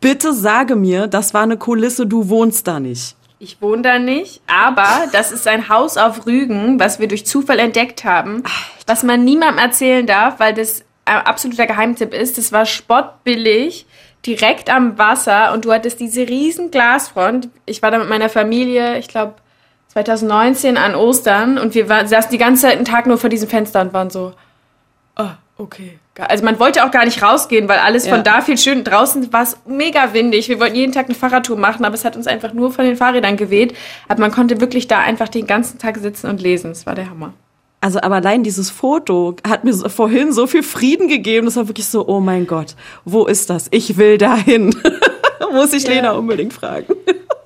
[0.00, 3.16] Bitte sage mir, das war eine Kulisse, du wohnst da nicht.
[3.40, 7.60] Ich wohne da nicht, aber das ist ein Haus auf Rügen, was wir durch Zufall
[7.60, 8.42] entdeckt haben,
[8.86, 12.38] was man niemandem erzählen darf, weil das absoluter Geheimtipp ist.
[12.38, 13.86] Das war spottbillig,
[14.26, 17.48] direkt am Wasser und du hattest diese riesen Glasfront.
[17.66, 19.34] Ich war da mit meiner Familie, ich glaube
[19.88, 23.48] 2019 an Ostern und wir war, saßen die ganze Zeit einen Tag nur vor diesem
[23.48, 24.32] Fenster und waren so,
[25.16, 25.98] ah, okay.
[26.18, 28.14] Also man wollte auch gar nicht rausgehen, weil alles Ja.
[28.14, 28.82] von da viel schön.
[28.82, 30.48] Draußen war es mega windig.
[30.48, 32.96] Wir wollten jeden Tag eine Fahrradtour machen, aber es hat uns einfach nur von den
[32.96, 33.76] Fahrrädern geweht.
[34.08, 36.70] Aber man konnte wirklich da einfach den ganzen Tag sitzen und lesen.
[36.72, 37.34] Das war der Hammer.
[37.80, 41.46] Also, aber allein dieses Foto hat mir so, vorhin so viel Frieden gegeben.
[41.46, 43.68] Das war wirklich so, oh mein Gott, wo ist das?
[43.70, 44.74] Ich will dahin.
[45.52, 45.90] Muss ich Ja.
[45.90, 46.86] Lena unbedingt fragen.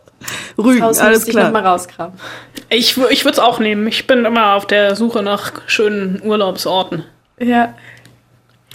[0.58, 1.50] Rügen, Haus alles ich klar.
[1.50, 1.80] mal.
[2.70, 3.86] Ich, wür- ich würde es auch nehmen.
[3.88, 7.04] Ich bin immer auf der Suche nach schönen Urlaubsorten.
[7.38, 7.74] Ja.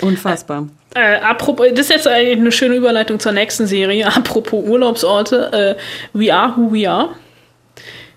[0.02, 0.68] Unfassbar.
[0.96, 4.08] Äh, apropos, das ist jetzt eigentlich eine schöne Überleitung zur nächsten Serie.
[4.16, 7.10] Apropos Urlaubsorte, äh, We Are Who We Are.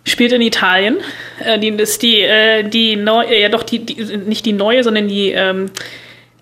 [0.04, 0.98] Spielt in Italien.
[1.44, 5.08] Äh, die, ist die, äh, die neue, ja doch, die, die, nicht die neue, sondern
[5.08, 5.70] die ähm,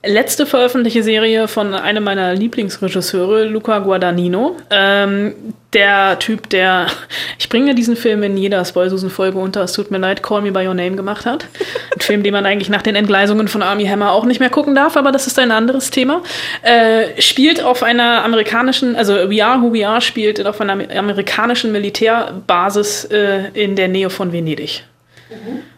[0.05, 4.57] letzte veröffentlichte Serie von einem meiner Lieblingsregisseure, Luca Guadagnino.
[4.71, 5.35] Ähm,
[5.73, 6.87] der Typ, der,
[7.39, 10.67] ich bringe diesen Film in jeder Spoilsusen-Folge unter, es tut mir leid, Call Me By
[10.67, 11.47] Your Name gemacht hat.
[11.95, 14.75] Ein Film, den man eigentlich nach den Entgleisungen von Army Hammer auch nicht mehr gucken
[14.75, 16.23] darf, aber das ist ein anderes Thema.
[16.63, 21.73] Äh, spielt auf einer amerikanischen, also We Are Who We Are spielt auf einer amerikanischen
[21.73, 24.85] Militärbasis äh, in der Nähe von Venedig.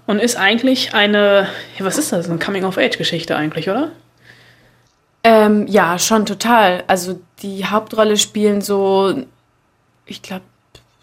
[0.07, 1.49] Und ist eigentlich eine,
[1.81, 3.91] was ist das, eine Coming-of-Age-Geschichte eigentlich, oder?
[5.23, 6.85] Ähm, ja, schon total.
[6.87, 9.15] Also die Hauptrolle spielen so,
[10.07, 10.45] ich glaube,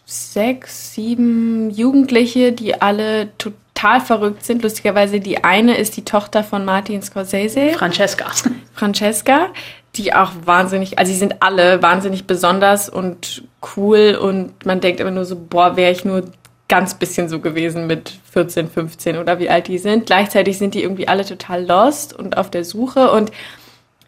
[0.06, 4.64] sechs, sieben Jugendliche, die alle total verrückt sind.
[4.64, 7.72] Lustigerweise, die eine ist die Tochter von Martin Scorsese.
[7.72, 8.26] Francesca.
[8.74, 9.50] Francesca,
[9.96, 13.44] die auch wahnsinnig, also sie sind alle wahnsinnig besonders und
[13.76, 16.24] cool und man denkt immer nur so, boah, wäre ich nur
[16.70, 20.06] ganz bisschen so gewesen mit 14, 15 oder wie alt die sind.
[20.06, 23.32] Gleichzeitig sind die irgendwie alle total lost und auf der Suche und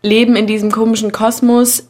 [0.01, 1.89] leben in diesem komischen Kosmos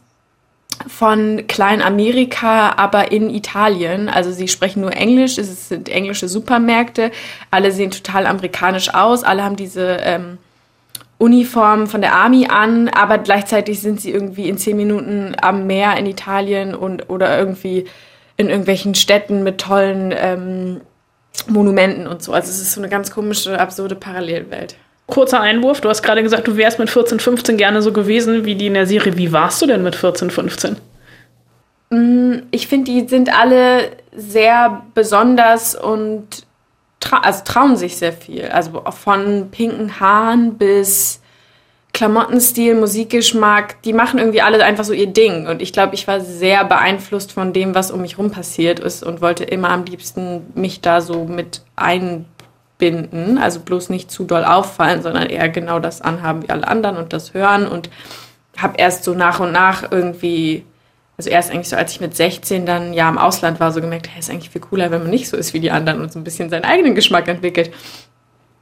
[0.88, 4.10] von Kleinamerika, aber in Italien.
[4.10, 7.12] Also sie sprechen nur Englisch, es sind englische Supermärkte,
[7.52, 10.38] alle sehen total amerikanisch aus, alle haben diese ähm,
[11.18, 15.98] Uniform von der Army an, aber gleichzeitig sind sie irgendwie in zehn Minuten am Meer
[15.98, 17.86] in Italien und oder irgendwie
[18.38, 20.82] in irgendwelchen Städten mit tollen ähm,
[21.48, 22.32] Monumenten und so.
[22.32, 24.78] Also es ist so eine ganz komische, absurde Parallelwelt.
[25.10, 28.56] Kurzer Einwurf, du hast gerade gesagt, du wärst mit 14, 15 gerne so gewesen wie
[28.56, 29.18] die in der Serie.
[29.18, 30.78] Wie warst du denn mit 14, 15?
[32.52, 36.28] Ich finde, die sind alle sehr besonders und
[37.00, 38.46] tra also trauen sich sehr viel.
[38.46, 41.22] Also von pinken Haaren bis
[41.94, 45.48] Klamottenstil, Musikgeschmack, die machen irgendwie alle einfach so ihr Ding.
[45.48, 49.04] Und ich glaube, ich war sehr beeinflusst von dem, was um mich rum passiert ist
[49.04, 51.62] und wollte immer am liebsten mich da so mit
[52.80, 53.38] einbinden.
[53.38, 57.14] Also bloß nicht zu doll auffallen, sondern eher genau das anhaben wie alle anderen und
[57.14, 57.68] das hören.
[57.68, 57.90] Und
[58.58, 60.66] habe erst so nach und nach irgendwie,
[61.18, 64.10] also erst eigentlich so, als ich mit 16 dann ja im Ausland war, so gemerkt,
[64.10, 66.20] hey, ist eigentlich viel cooler, wenn man nicht so ist wie die anderen und so
[66.20, 67.72] ein bisschen seinen eigenen Geschmack entwickelt.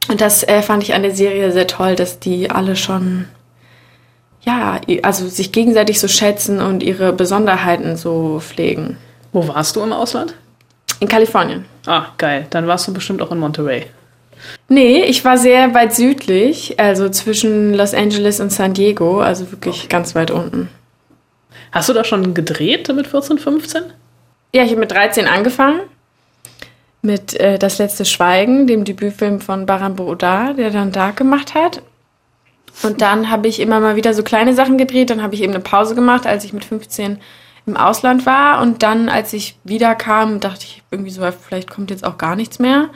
[0.10, 3.26] Und das äh, fand ich an der Serie sehr toll, dass die alle schon,
[4.42, 8.98] ja, also sich gegenseitig so schätzen und ihre Besonderheiten so pflegen.
[9.34, 10.36] Wo warst du im Ausland?
[11.00, 11.66] In Kalifornien.
[11.86, 12.48] Ah, geil.
[12.50, 13.88] Dann warst du bestimmt auch in Monterey.
[14.69, 19.89] Nee, ich war sehr weit südlich, also zwischen Los Angeles und San Diego, also wirklich
[19.89, 20.69] ganz weit unten.
[21.71, 23.84] Hast du da schon gedreht mit 14, 15?
[24.54, 25.82] Ja, ich habe mit 13 angefangen.
[27.02, 31.82] Mit äh, Das letzte Schweigen, dem Debütfilm von Baran Brodar, der dann Dark gemacht hat.
[32.84, 35.10] Und dann habe ich immer mal wieder so kleine Sachen gedreht.
[35.10, 37.19] Dann habe ich eben eine Pause gemacht, als ich mit 15
[37.65, 38.62] im Ausland war.
[38.62, 42.60] Und dann, als ich wiederkam, dachte ich irgendwie so, vielleicht kommt jetzt auch gar nichts
[42.60, 42.89] mehr.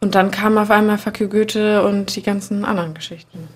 [0.00, 3.48] Und dann kam auf einmal Fakir Goethe und die ganzen anderen Geschichten.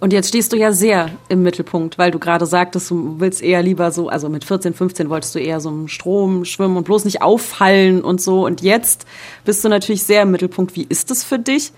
[0.00, 3.62] Und jetzt stehst du ja sehr im Mittelpunkt, weil du gerade sagtest, du willst eher
[3.62, 7.04] lieber so, also mit 14, 15 wolltest du eher so im Strom schwimmen und bloß
[7.04, 8.44] nicht auffallen und so.
[8.44, 9.06] Und jetzt
[9.44, 10.76] bist du natürlich sehr im Mittelpunkt.
[10.76, 11.72] Wie ist es für dich?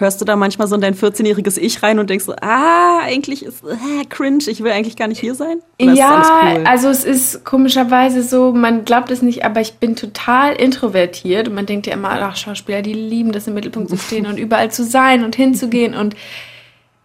[0.00, 3.44] Hörst du da manchmal so in dein 14-jähriges Ich rein und denkst so, ah, eigentlich
[3.44, 5.58] ist äh, cringe, ich will eigentlich gar nicht hier sein?
[5.78, 6.64] Oder ja, cool?
[6.66, 11.54] also es ist komischerweise so, man glaubt es nicht, aber ich bin total introvertiert und
[11.54, 14.70] man denkt ja immer, ach, Schauspieler, die lieben das im Mittelpunkt zu stehen und überall
[14.70, 16.16] zu sein und hinzugehen und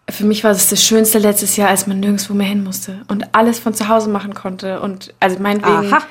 [0.08, 3.34] für mich war es das Schönste letztes Jahr, als man nirgendwo mehr hin musste und
[3.34, 6.02] alles von zu Hause machen konnte und also meinetwegen Aha.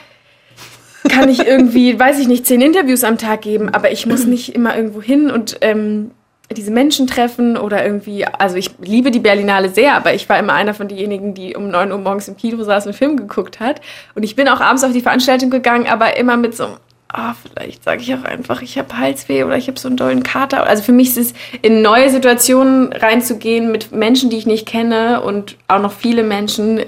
[1.09, 4.53] kann ich irgendwie, weiß ich nicht, zehn Interviews am Tag geben, aber ich muss nicht
[4.53, 6.11] immer irgendwo hin und ähm,
[6.53, 10.53] diese Menschen treffen oder irgendwie, also ich liebe die Berlinale sehr, aber ich war immer
[10.53, 13.59] einer von denjenigen, die um 9 Uhr morgens im Kino saß und einen Film geguckt
[13.59, 13.81] hat.
[14.13, 16.77] Und ich bin auch abends auf die Veranstaltung gegangen, aber immer mit so,
[17.09, 20.23] ah, vielleicht sage ich auch einfach, ich habe Halsweh oder ich habe so einen dollen
[20.23, 20.67] Kater.
[20.67, 25.21] Also für mich ist es, in neue Situationen reinzugehen mit Menschen, die ich nicht kenne
[25.21, 26.81] und auch noch viele Menschen,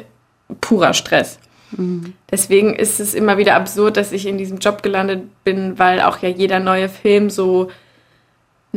[0.61, 1.39] purer Stress.
[1.71, 2.13] Mhm.
[2.29, 6.19] Deswegen ist es immer wieder absurd, dass ich in diesem Job gelandet bin, weil auch
[6.19, 7.69] ja jeder neue Film so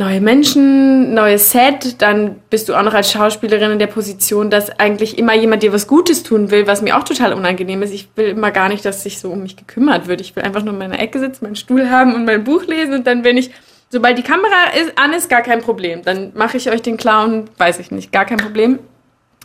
[0.00, 4.70] neue Menschen, neues Set, dann bist du auch noch als Schauspielerin in der Position, dass
[4.80, 7.92] eigentlich immer jemand dir was Gutes tun will, was mir auch total unangenehm ist.
[7.92, 10.20] Ich will immer gar nicht, dass sich so um mich gekümmert wird.
[10.20, 12.94] Ich will einfach nur in meiner Ecke sitzen, meinen Stuhl haben und mein Buch lesen
[12.94, 13.50] und dann bin ich,
[13.90, 16.02] sobald die Kamera ist, an ist, gar kein Problem.
[16.02, 18.78] Dann mache ich euch den Clown, weiß ich nicht, gar kein Problem.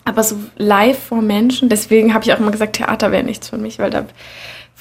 [0.05, 3.57] Aber so live vor Menschen, deswegen habe ich auch immer gesagt, Theater wäre nichts für
[3.57, 4.05] mich, weil da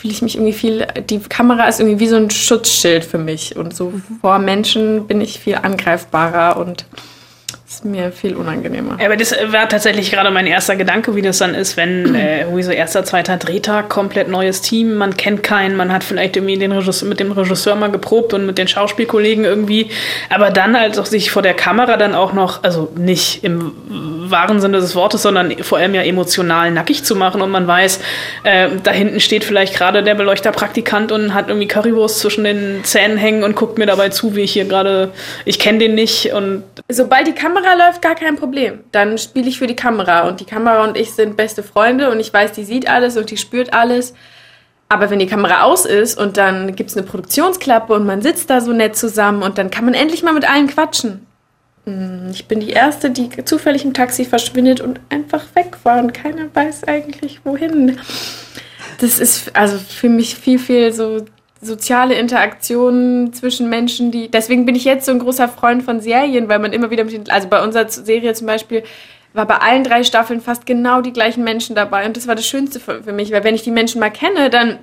[0.04, 3.56] fühle ich mich irgendwie viel, die Kamera ist irgendwie wie so ein Schutzschild für mich
[3.56, 6.84] und so vor Menschen bin ich viel angreifbarer und
[7.66, 8.98] ist mir viel unangenehmer.
[9.00, 12.44] Ja, aber das war tatsächlich gerade mein erster Gedanke, wie das dann ist, wenn äh,
[12.62, 16.72] so erster, zweiter Drehtag, komplett neues Team, man kennt keinen, man hat vielleicht irgendwie den
[16.72, 19.88] Regisseur, mit dem Regisseur mal geprobt und mit den Schauspielkollegen irgendwie,
[20.28, 23.72] aber dann halt auch sich vor der Kamera dann auch noch, also nicht im
[24.34, 28.00] wahren Sinne des Wortes, sondern vor allem ja emotional nackig zu machen und man weiß,
[28.42, 33.16] äh, da hinten steht vielleicht gerade der Beleuchterpraktikant und hat irgendwie Currywurst zwischen den Zähnen
[33.16, 35.12] hängen und guckt mir dabei zu, wie ich hier gerade,
[35.44, 38.80] ich kenne den nicht und sobald die Kamera läuft, gar kein Problem.
[38.90, 42.18] Dann spiele ich für die Kamera und die Kamera und ich sind beste Freunde und
[42.18, 44.14] ich weiß, die sieht alles und die spürt alles.
[44.88, 48.50] Aber wenn die Kamera aus ist und dann gibt es eine Produktionsklappe und man sitzt
[48.50, 51.24] da so nett zusammen und dann kann man endlich mal mit allen quatschen.
[51.84, 56.14] Hm, ich bin die Erste, die zufällig im Taxi verschwindet und einfach weg war und
[56.14, 57.98] keiner weiß eigentlich wohin.
[59.00, 61.24] Das ist also für mich viel, viel so
[61.60, 64.30] soziale Interaktionen zwischen Menschen, die.
[64.30, 67.12] Deswegen bin ich jetzt so ein großer Freund von Serien, weil man immer wieder mit
[67.12, 67.30] den.
[67.30, 68.84] Also bei unserer Serie zum Beispiel
[69.32, 72.46] war bei allen drei Staffeln fast genau die gleichen Menschen dabei und das war das
[72.46, 74.78] Schönste für, für mich, weil wenn ich die Menschen mal kenne, dann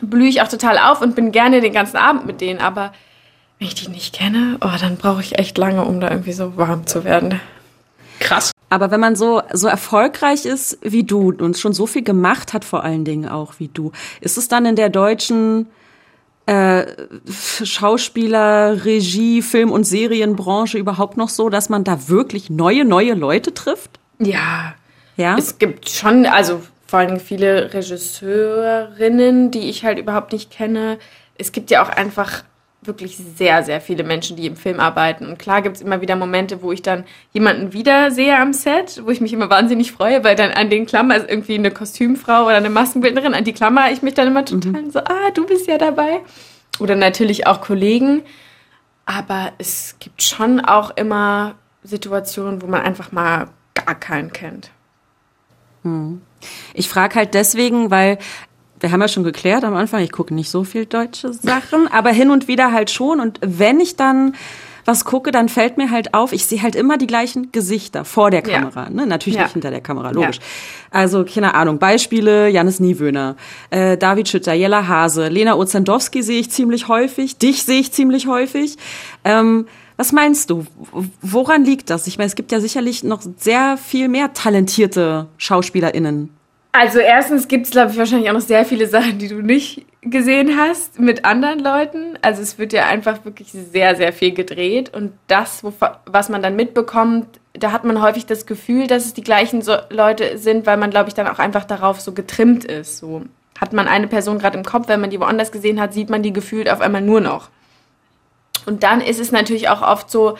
[0.00, 2.92] blühe ich auch total auf und bin gerne den ganzen Abend mit denen, aber
[3.62, 6.56] wenn ich die nicht kenne, oh, dann brauche ich echt lange, um da irgendwie so
[6.56, 7.40] warm zu werden.
[8.18, 8.50] Krass.
[8.70, 12.64] Aber wenn man so, so erfolgreich ist wie du und schon so viel gemacht hat,
[12.64, 15.68] vor allen Dingen auch wie du, ist es dann in der deutschen
[16.46, 16.86] äh,
[17.30, 23.54] Schauspieler, Regie, Film- und Serienbranche überhaupt noch so, dass man da wirklich neue, neue Leute
[23.54, 24.00] trifft?
[24.18, 24.74] Ja.
[25.16, 25.38] Ja.
[25.38, 30.98] Es gibt schon, also vor allem viele Regisseurinnen, die ich halt überhaupt nicht kenne.
[31.38, 32.42] Es gibt ja auch einfach
[32.82, 35.26] wirklich sehr, sehr viele Menschen, die im Film arbeiten.
[35.26, 39.10] Und klar gibt es immer wieder Momente, wo ich dann jemanden wiedersehe am Set, wo
[39.10, 42.56] ich mich immer wahnsinnig freue, weil dann an den Klammer ist irgendwie eine Kostümfrau oder
[42.56, 44.90] eine Maskenbildnerin, an die Klammer ich mich dann immer total mhm.
[44.90, 46.20] so, ah, du bist ja dabei.
[46.80, 48.22] Oder natürlich auch Kollegen.
[49.06, 54.70] Aber es gibt schon auch immer Situationen, wo man einfach mal gar keinen kennt.
[55.82, 56.22] Hm.
[56.74, 58.18] Ich frage halt deswegen, weil
[58.82, 62.10] wir haben ja schon geklärt am Anfang, ich gucke nicht so viel deutsche Sachen, aber
[62.10, 63.20] hin und wieder halt schon.
[63.20, 64.34] Und wenn ich dann
[64.84, 68.30] was gucke, dann fällt mir halt auf, ich sehe halt immer die gleichen Gesichter vor
[68.30, 68.84] der Kamera.
[68.84, 68.90] Ja.
[68.90, 69.06] Ne?
[69.06, 69.44] Natürlich ja.
[69.44, 70.38] nicht hinter der Kamera, logisch.
[70.38, 70.42] Ja.
[70.90, 73.36] Also, keine Ahnung, Beispiele, Janis Niewöhner,
[73.70, 78.26] äh, David Schütter, Jella Hase, Lena Ozendowski sehe ich ziemlich häufig, dich sehe ich ziemlich
[78.26, 78.76] häufig.
[79.24, 79.66] Ähm,
[79.96, 80.64] was meinst du?
[81.20, 82.06] Woran liegt das?
[82.08, 86.30] Ich meine, es gibt ja sicherlich noch sehr viel mehr talentierte SchauspielerInnen.
[86.74, 89.84] Also erstens gibt es, glaube ich, wahrscheinlich auch noch sehr viele Sachen, die du nicht
[90.00, 92.18] gesehen hast mit anderen Leuten.
[92.22, 94.92] Also es wird ja einfach wirklich sehr, sehr viel gedreht.
[94.94, 95.62] Und das,
[96.06, 99.76] was man dann mitbekommt, da hat man häufig das Gefühl, dass es die gleichen so
[99.90, 102.96] Leute sind, weil man, glaube ich, dann auch einfach darauf so getrimmt ist.
[102.96, 103.22] So
[103.60, 106.22] hat man eine Person gerade im Kopf, wenn man die woanders gesehen hat, sieht man
[106.22, 107.50] die gefühlt auf einmal nur noch.
[108.64, 110.38] Und dann ist es natürlich auch oft so,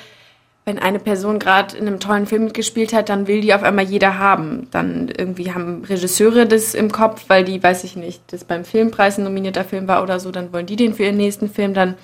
[0.64, 3.84] wenn eine Person gerade in einem tollen Film mitgespielt hat, dann will die auf einmal
[3.84, 4.68] jeder haben.
[4.70, 9.18] Dann irgendwie haben Regisseure das im Kopf, weil die, weiß ich nicht, das beim Filmpreis
[9.18, 11.74] ein nominierter Film war oder so, dann wollen die den für ihren nächsten Film.
[11.74, 11.96] Dann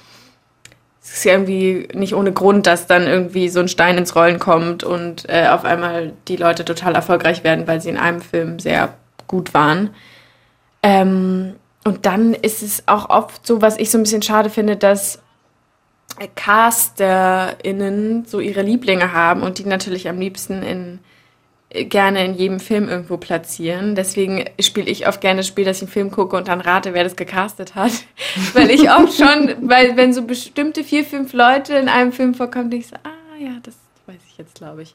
[1.01, 4.40] ist es ja irgendwie nicht ohne Grund, dass dann irgendwie so ein Stein ins Rollen
[4.40, 8.59] kommt und äh, auf einmal die Leute total erfolgreich werden, weil sie in einem Film
[8.59, 8.94] sehr
[9.29, 9.90] gut waren.
[10.83, 11.54] Ähm,
[11.85, 15.23] und dann ist es auch oft so, was ich so ein bisschen schade finde, dass
[16.35, 20.98] CasterInnen so ihre Lieblinge haben und die natürlich am liebsten in
[21.71, 23.94] gerne in jedem Film irgendwo platzieren.
[23.94, 26.94] Deswegen spiele ich oft gerne das Spiel, dass ich einen Film gucke und dann rate,
[26.94, 27.92] wer das gecastet hat.
[28.54, 32.71] weil ich oft schon, weil wenn so bestimmte vier, fünf Leute in einem Film vorkommen,
[32.71, 33.75] denke ich so, ah ja, das
[34.06, 34.94] weiß ich jetzt, glaube ich.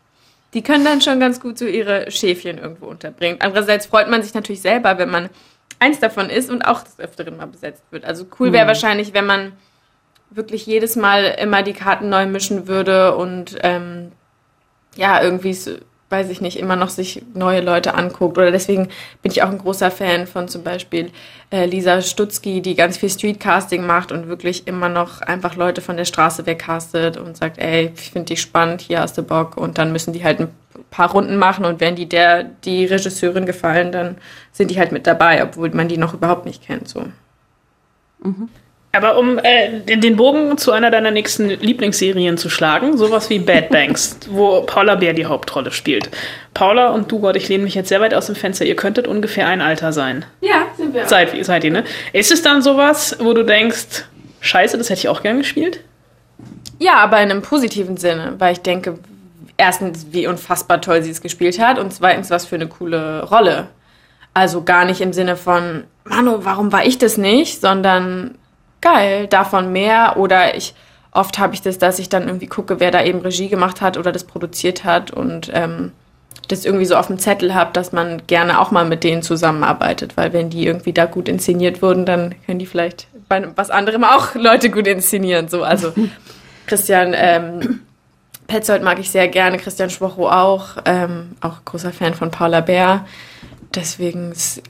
[0.56, 3.38] Die können dann schon ganz gut so ihre Schäfchen irgendwo unterbringen.
[3.40, 5.30] Andererseits freut man sich natürlich selber, wenn man
[5.80, 8.06] eins davon ist und auch des Öfteren mal besetzt wird.
[8.06, 9.54] Also cool wäre wahrscheinlich, wenn man
[10.36, 14.12] wirklich jedes Mal immer die Karten neu mischen würde und ähm,
[14.96, 15.56] ja, irgendwie,
[16.10, 18.38] weiß ich nicht, immer noch sich neue Leute anguckt.
[18.38, 18.90] Oder deswegen
[19.22, 21.12] bin ich auch ein großer Fan von zum Beispiel
[21.52, 25.98] äh, Lisa Stutzki, die ganz viel Streetcasting macht und wirklich immer noch einfach Leute von
[25.98, 29.58] der Straße wegcastet und sagt, ey, ich finde dich spannend, hier hast du Bock.
[29.58, 30.52] Und dann müssen die halt ein
[30.92, 34.18] paar Runden machen und wenn die der, die Regisseurin gefallen, dann
[34.52, 36.88] sind die halt mit dabei, obwohl man die noch überhaupt nicht kennt.
[36.88, 37.06] So.
[38.96, 43.70] Aber um äh, den Bogen zu einer deiner nächsten Lieblingsserien zu schlagen, sowas wie Bad
[43.70, 46.12] Banks, wo Paula Bär die Hauptrolle spielt.
[46.54, 49.08] Paula und du, Gott, ich lehne mich jetzt sehr weit aus dem Fenster, ihr könntet
[49.08, 50.26] ungefähr ein Alter sein.
[50.42, 51.08] Ja, sind wir.
[51.08, 51.84] Seid, seid ihr, ne?
[52.14, 54.06] Ist es dann sowas, wo du denkst,
[54.42, 55.80] scheiße, das hätte ich auch gern gespielt?
[56.78, 59.00] Ja, aber in einem positiven Sinne, weil ich denke,
[59.58, 63.70] erstens, wie unfassbar toll sie es gespielt hat und zweitens, was für eine coole Rolle.
[64.36, 68.36] Also gar nicht im Sinne von, Manu, warum war ich das nicht, sondern
[68.84, 70.76] geil, davon mehr oder ich,
[71.12, 73.98] oft habe ich das, dass ich dann irgendwie gucke, wer da eben Regie gemacht hat
[73.98, 75.92] oder das produziert hat und ähm,
[76.50, 80.18] das irgendwie so auf dem Zettel habe, dass man gerne auch mal mit denen zusammenarbeitet,
[80.18, 84.04] weil wenn die irgendwie da gut inszeniert wurden, dann können die vielleicht bei was anderem
[84.04, 85.48] auch Leute gut inszenieren.
[85.48, 85.94] So, also
[86.68, 87.80] Christian ähm,
[88.48, 93.06] Petzold mag ich sehr gerne, Christian Schwocho auch, ähm, auch großer Fan von Paula Bär.
[93.74, 94.62] Deswegen ist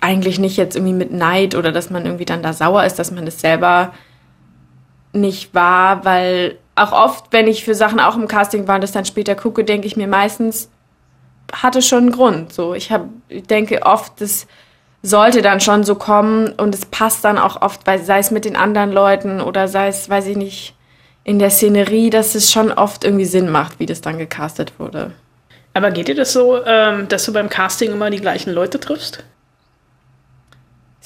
[0.00, 3.10] eigentlich nicht jetzt irgendwie mit Neid oder dass man irgendwie dann da sauer ist, dass
[3.10, 3.92] man das selber
[5.12, 8.92] nicht war, weil auch oft, wenn ich für Sachen auch im Casting war und das
[8.92, 10.70] dann später gucke, denke ich mir meistens,
[11.52, 12.52] hatte schon einen Grund.
[12.52, 14.46] So, ich habe, ich denke oft, das
[15.02, 18.44] sollte dann schon so kommen und es passt dann auch oft, weil, sei es mit
[18.44, 20.74] den anderen Leuten oder sei es, weiß ich nicht,
[21.24, 25.12] in der Szenerie, dass es schon oft irgendwie Sinn macht, wie das dann gecastet wurde.
[25.74, 29.24] Aber geht dir das so, ähm, dass du beim Casting immer die gleichen Leute triffst?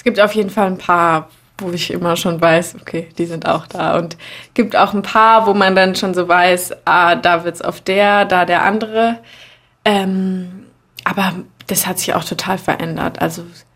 [0.00, 1.28] Es gibt auf jeden Fall ein paar,
[1.58, 3.98] wo ich immer schon weiß, okay, die sind auch da.
[3.98, 4.16] Und
[4.54, 8.24] gibt auch ein paar, wo man dann schon so weiß, ah, da wird's auf der,
[8.24, 9.18] da der andere.
[9.84, 10.64] Ähm,
[11.04, 11.34] aber
[11.66, 13.20] das hat sich auch total verändert.
[13.20, 13.66] Also es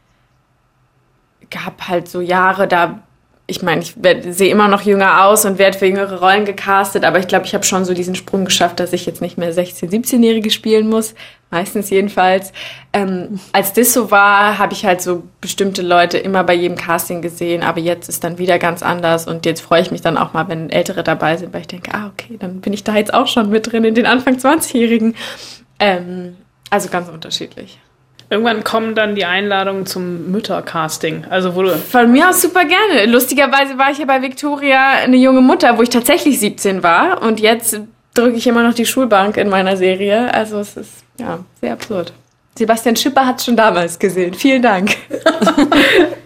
[1.50, 3.00] gab halt so Jahre, da,
[3.46, 3.94] ich meine, ich
[4.30, 7.52] sehe immer noch jünger aus und werde für jüngere Rollen gecastet, aber ich glaube, ich
[7.52, 11.14] habe schon so diesen Sprung geschafft, dass ich jetzt nicht mehr 16-, 17-Jährige spielen muss.
[11.50, 12.52] Meistens jedenfalls.
[12.92, 17.22] Ähm, als das so war, habe ich halt so bestimmte Leute immer bei jedem Casting
[17.22, 20.32] gesehen, aber jetzt ist dann wieder ganz anders und jetzt freue ich mich dann auch
[20.32, 23.14] mal, wenn Ältere dabei sind, weil ich denke, ah, okay, dann bin ich da jetzt
[23.14, 25.14] auch schon mit drin in den Anfang 20-Jährigen.
[25.78, 26.36] Ähm,
[26.70, 27.78] also ganz unterschiedlich.
[28.30, 31.26] Irgendwann kommen dann die Einladungen zum Müttercasting.
[31.28, 31.76] Also wo du.
[31.76, 33.06] Von mir aus super gerne.
[33.06, 37.38] Lustigerweise war ich ja bei Victoria eine junge Mutter, wo ich tatsächlich 17 war und
[37.38, 37.80] jetzt
[38.14, 40.32] drücke ich immer noch die Schulbank in meiner Serie.
[40.32, 42.12] Also es ist ja sehr absurd.
[42.56, 44.34] Sebastian Schipper hat es schon damals gesehen.
[44.34, 44.96] Vielen Dank.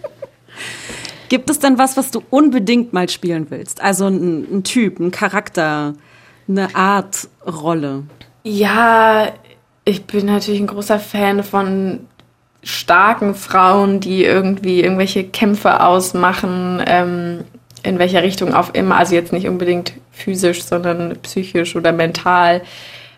[1.29, 3.81] Gibt es denn was, was du unbedingt mal spielen willst?
[3.81, 5.93] Also ein, ein Typ, ein Charakter,
[6.47, 8.03] eine Art Rolle.
[8.43, 9.31] Ja,
[9.85, 12.07] ich bin natürlich ein großer Fan von
[12.63, 17.43] starken Frauen, die irgendwie irgendwelche Kämpfe ausmachen, ähm,
[17.83, 18.97] in welcher Richtung auch immer.
[18.97, 22.61] Also jetzt nicht unbedingt physisch, sondern psychisch oder mental,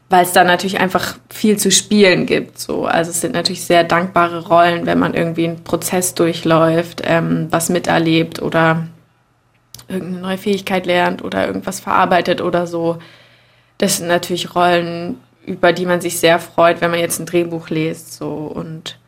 [0.10, 2.60] weil es da natürlich einfach viel zu spielen gibt.
[2.60, 2.86] So.
[2.86, 7.70] Also es sind natürlich sehr dankbare Rollen, wenn man irgendwie einen Prozess durchläuft, ähm, was
[7.70, 8.88] miterlebt oder
[9.88, 13.00] irgendeine neue Fähigkeit lernt oder irgendwas verarbeitet oder so.
[13.78, 17.70] Das sind natürlich Rollen, über die man sich sehr freut, wenn man jetzt ein Drehbuch
[17.70, 19.00] liest, so und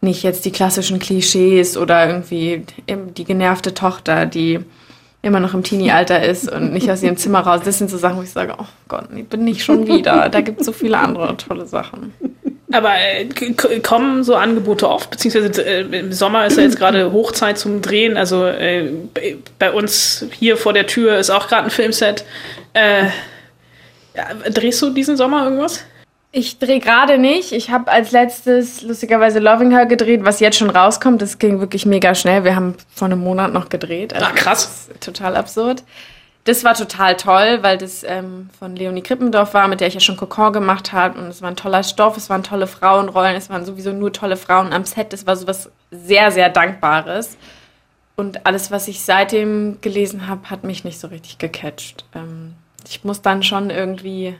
[0.00, 4.60] nicht jetzt die klassischen Klischees oder irgendwie die genervte Tochter, die
[5.22, 7.60] immer noch im Teenie-Alter ist und nicht aus ihrem Zimmer raus.
[7.64, 10.28] Das sind so Sachen, wo ich sage, oh Gott, ich bin nicht schon wieder.
[10.28, 12.12] Da gibt es so viele andere tolle Sachen.
[12.70, 13.26] Aber äh,
[13.80, 18.16] kommen so Angebote oft, beziehungsweise äh, im Sommer ist ja jetzt gerade Hochzeit zum Drehen.
[18.16, 18.92] Also äh,
[19.58, 22.24] bei- uns hier vor der Tür ist auch gerade ein Filmset.
[22.74, 23.06] Äh,
[24.50, 25.84] drehst du diesen Sommer irgendwas?
[26.30, 27.52] Ich drehe gerade nicht.
[27.52, 31.22] Ich habe als letztes lustigerweise Loving Her gedreht, was jetzt schon rauskommt.
[31.22, 32.44] Das ging wirklich mega schnell.
[32.44, 34.12] Wir haben vor einem Monat noch gedreht.
[34.12, 34.90] Also Ah, krass.
[35.00, 35.84] Total absurd.
[36.44, 40.00] Das war total toll, weil das ähm, von Leonie Krippendorf war, mit der ich ja
[40.00, 41.18] schon Kokon gemacht habe.
[41.18, 44.36] Und es war ein toller Stoff, es waren tolle Frauenrollen, es waren sowieso nur tolle
[44.36, 45.12] Frauen am Set.
[45.12, 47.36] Das war sowas sehr, sehr Dankbares.
[48.16, 52.04] Und alles, was ich seitdem gelesen habe, hat mich nicht so richtig gecatcht.
[52.14, 52.54] Ähm,
[52.88, 54.34] ich muss dann schon irgendwie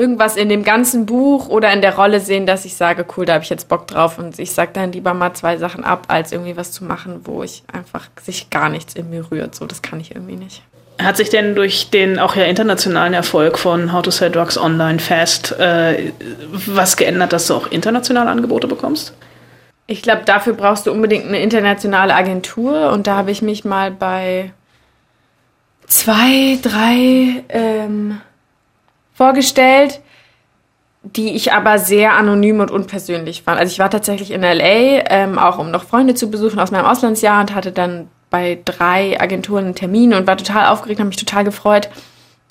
[0.00, 3.34] irgendwas in dem ganzen Buch oder in der Rolle sehen, dass ich sage, cool, da
[3.34, 6.32] habe ich jetzt Bock drauf und ich sage dann lieber mal zwei Sachen ab, als
[6.32, 9.54] irgendwie was zu machen, wo ich einfach sich gar nichts in mir rührt.
[9.54, 10.62] So, das kann ich irgendwie nicht.
[11.00, 14.98] Hat sich denn durch den auch ja internationalen Erfolg von How to Sell Drugs Online
[14.98, 16.12] Fast äh,
[16.66, 19.14] was geändert, dass du auch internationale Angebote bekommst?
[19.86, 23.90] Ich glaube, dafür brauchst du unbedingt eine internationale Agentur und da habe ich mich mal
[23.90, 24.52] bei
[25.86, 28.20] zwei, drei ähm,
[29.20, 30.00] vorgestellt,
[31.02, 33.60] die ich aber sehr anonym und unpersönlich fand.
[33.60, 36.86] Also ich war tatsächlich in LA, ähm, auch um noch Freunde zu besuchen aus meinem
[36.86, 41.18] Auslandsjahr und hatte dann bei drei Agenturen einen Termin und war total aufgeregt, habe mich
[41.18, 41.90] total gefreut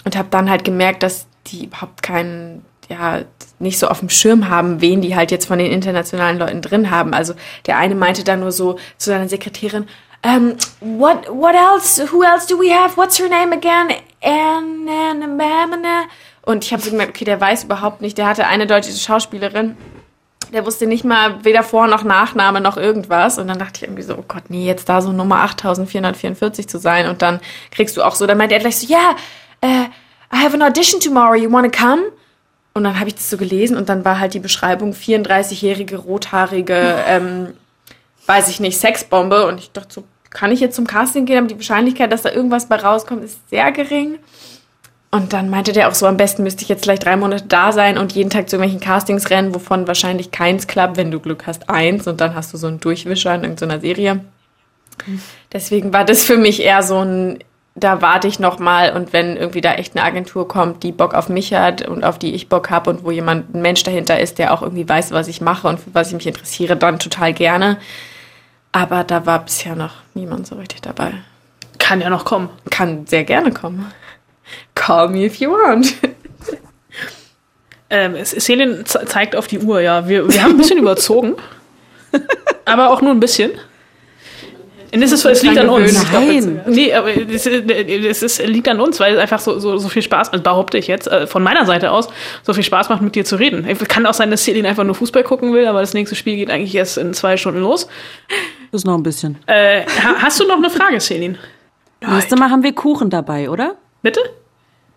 [0.05, 3.21] und habe dann halt gemerkt, dass die überhaupt keinen, ja,
[3.57, 6.91] nicht so auf dem Schirm haben, wen die halt jetzt von den internationalen Leuten drin
[6.91, 7.15] haben.
[7.15, 7.33] Also
[7.65, 9.87] der eine meinte dann nur so zu seiner Sekretärin,
[10.23, 12.11] um, what what else?
[12.11, 12.95] Who else do we have?
[12.95, 13.95] What's her name again?
[14.21, 16.07] Anna, Anna,
[16.49, 18.17] und ich habe so gemerkt, okay, der weiß überhaupt nicht.
[18.17, 19.77] Der hatte eine deutsche Schauspielerin.
[20.51, 23.37] Der wusste nicht mal weder Vor- noch Nachname noch irgendwas.
[23.37, 26.79] Und dann dachte ich irgendwie so, oh Gott, nee, jetzt da so Nummer 8444 zu
[26.79, 27.07] sein.
[27.07, 27.39] Und dann
[27.69, 29.15] kriegst du auch so, dann meint er gleich so, ja,
[29.63, 32.01] yeah, uh, I have an audition tomorrow, you wanna come?
[32.73, 37.03] Und dann habe ich das so gelesen und dann war halt die Beschreibung 34-jährige, rothaarige,
[37.05, 37.53] ähm,
[38.25, 39.45] weiß ich nicht, Sexbombe.
[39.45, 41.37] Und ich dachte so, kann ich jetzt zum Casting gehen?
[41.37, 44.17] Aber die Wahrscheinlichkeit, dass da irgendwas bei rauskommt, ist sehr gering.
[45.11, 47.71] Und dann meinte der auch so, am besten müsste ich jetzt vielleicht drei Monate da
[47.71, 51.47] sein und jeden Tag zu irgendwelchen Castings rennen, wovon wahrscheinlich keins klappt, wenn du Glück
[51.47, 54.21] hast, eins und dann hast du so einen Durchwischer in irgendeiner Serie.
[55.51, 57.39] Deswegen war das für mich eher so ein,
[57.73, 61.15] da warte ich noch mal und wenn irgendwie da echt eine Agentur kommt, die Bock
[61.15, 64.19] auf mich hat und auf die ich Bock habe und wo jemand, ein Mensch dahinter
[64.19, 66.99] ist, der auch irgendwie weiß, was ich mache und für was ich mich interessiere, dann
[66.99, 67.77] total gerne.
[68.71, 71.13] Aber da war bisher noch niemand so richtig dabei.
[71.79, 72.49] Kann ja noch kommen.
[72.69, 73.91] Kann sehr gerne kommen.
[74.75, 75.93] Call me if you want.
[77.89, 80.07] Ähm, Selin zeigt auf die Uhr, ja.
[80.07, 81.35] Wir, wir haben ein bisschen überzogen.
[82.65, 83.51] aber auch nur ein bisschen.
[84.91, 86.11] Und es, ist, es liegt an uns.
[86.11, 86.61] Nein.
[86.65, 90.01] Nee, aber es, es ist, liegt an uns, weil es einfach so, so, so viel
[90.01, 92.07] Spaß, also behaupte ich jetzt, äh, von meiner Seite aus,
[92.41, 93.67] so viel Spaß macht, mit dir zu reden.
[93.87, 96.49] Kann auch sein, dass Celine einfach nur Fußball gucken will, aber das nächste Spiel geht
[96.49, 97.87] eigentlich erst in zwei Stunden los.
[98.71, 99.37] Das ist noch ein bisschen.
[99.45, 99.83] Äh,
[100.21, 101.37] hast du noch eine Frage, Celine?
[102.01, 103.75] Nächstes Mal haben wir Kuchen dabei, oder?
[104.01, 104.19] Bitte?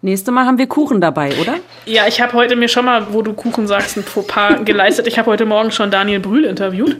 [0.05, 1.55] Nächstes Mal haben wir Kuchen dabei, oder?
[1.87, 5.07] Ja, ich habe heute mir schon mal, wo du Kuchen sagst, ein Fauxpas geleistet.
[5.07, 6.97] Ich habe heute Morgen schon Daniel Brühl interviewt,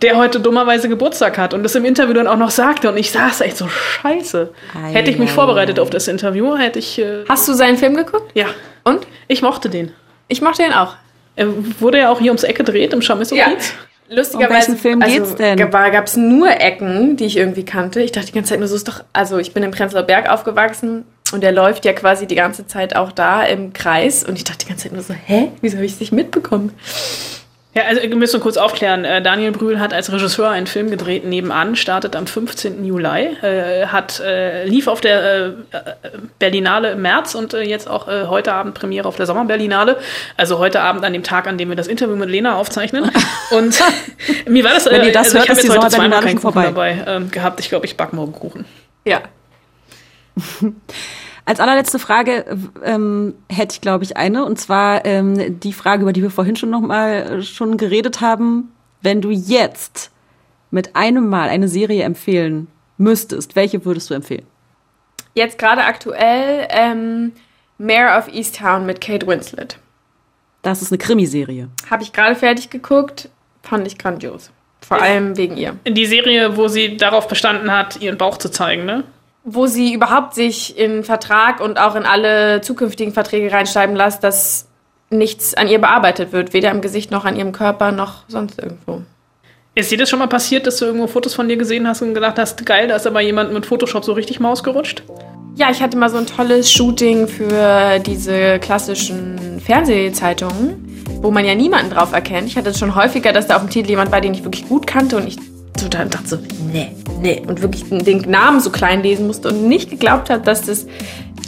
[0.00, 2.90] der heute dummerweise Geburtstag hat und das im Interview dann auch noch sagte.
[2.90, 4.50] Und ich saß echt so scheiße.
[4.74, 6.98] Ei, hätte ich mich ei, vorbereitet auf das Interview, hätte ich.
[6.98, 8.30] Äh, Hast du seinen Film geguckt?
[8.34, 8.46] ja,
[8.84, 9.06] Und?
[9.28, 9.92] ich mochte den.
[10.28, 10.94] Ich mochte den auch.
[11.36, 11.48] Er
[11.80, 13.50] wurde ja auch hier ums Eck gedreht im Chamisso Ja.
[13.50, 13.74] Kiez.
[14.08, 14.72] Lustigerweise.
[14.72, 15.56] Um Film geht's denn?
[15.58, 18.00] Gab es nur Ecken, die ich irgendwie kannte.
[18.02, 19.04] Ich dachte die ganze Zeit nur so ist doch.
[19.12, 22.96] Also ich bin im Prenzlauer Berg aufgewachsen und der läuft ja quasi die ganze Zeit
[22.96, 24.24] auch da im Kreis.
[24.24, 25.48] Und ich dachte die ganze Zeit nur so, hä?
[25.60, 26.72] Wieso habe ich es nicht mitbekommen?
[27.74, 29.06] Ja, also wir müssen kurz aufklären.
[29.06, 32.84] Äh, Daniel Brühl hat als Regisseur einen Film gedreht nebenan, startet am 15.
[32.84, 35.54] Juli, äh, hat äh, lief auf der äh, äh,
[36.38, 39.96] Berlinale im März und äh, jetzt auch äh, heute Abend Premiere auf der Sommerberlinale.
[40.36, 43.10] Also heute Abend an dem Tag, an dem wir das Interview mit Lena aufzeichnen.
[43.52, 43.82] Und
[44.46, 46.36] mir war das, Wenn ihr das also hört, ich habe jetzt die heute zweimal keinen
[46.36, 46.64] Kuchen vorbei.
[46.64, 47.58] dabei ähm, gehabt.
[47.60, 48.66] Ich glaube, ich back morgen Kuchen.
[49.06, 49.22] Ja.
[51.44, 52.44] Als allerletzte Frage
[52.84, 54.44] ähm, hätte ich, glaube ich, eine.
[54.44, 58.20] Und zwar ähm, die Frage, über die wir vorhin schon noch mal äh, schon geredet
[58.20, 58.72] haben.
[59.00, 60.12] Wenn du jetzt
[60.70, 64.46] mit einem Mal eine Serie empfehlen müsstest, welche würdest du empfehlen?
[65.34, 67.32] Jetzt gerade aktuell ähm,
[67.78, 69.78] Mayor of Easttown mit Kate Winslet.
[70.62, 71.68] Das ist eine Krimiserie.
[71.90, 73.28] Habe ich gerade fertig geguckt.
[73.62, 74.50] Fand ich grandios.
[74.80, 75.76] Vor allem wegen ihr.
[75.84, 79.04] In die Serie, wo sie darauf bestanden hat, ihren Bauch zu zeigen, ne?
[79.44, 84.68] Wo sie überhaupt sich in Vertrag und auch in alle zukünftigen Verträge reinschreiben lässt, dass
[85.10, 89.02] nichts an ihr bearbeitet wird, weder im Gesicht noch an ihrem Körper noch sonst irgendwo.
[89.74, 92.14] Ist dir das schon mal passiert, dass du irgendwo Fotos von dir gesehen hast und
[92.14, 95.02] gedacht hast, geil, da ist aber jemand mit Photoshop so richtig Maus gerutscht?
[95.54, 101.54] Ja, ich hatte mal so ein tolles Shooting für diese klassischen Fernsehzeitungen, wo man ja
[101.54, 102.48] niemanden drauf erkennt.
[102.48, 104.68] Ich hatte es schon häufiger, dass da auf dem Titel jemand war, den ich wirklich
[104.68, 105.36] gut kannte und ich
[105.82, 106.38] total dachte so,
[106.72, 106.88] nee,
[107.20, 107.42] nee.
[107.46, 110.86] Und wirklich den Namen so klein lesen musste und nicht geglaubt hat, dass das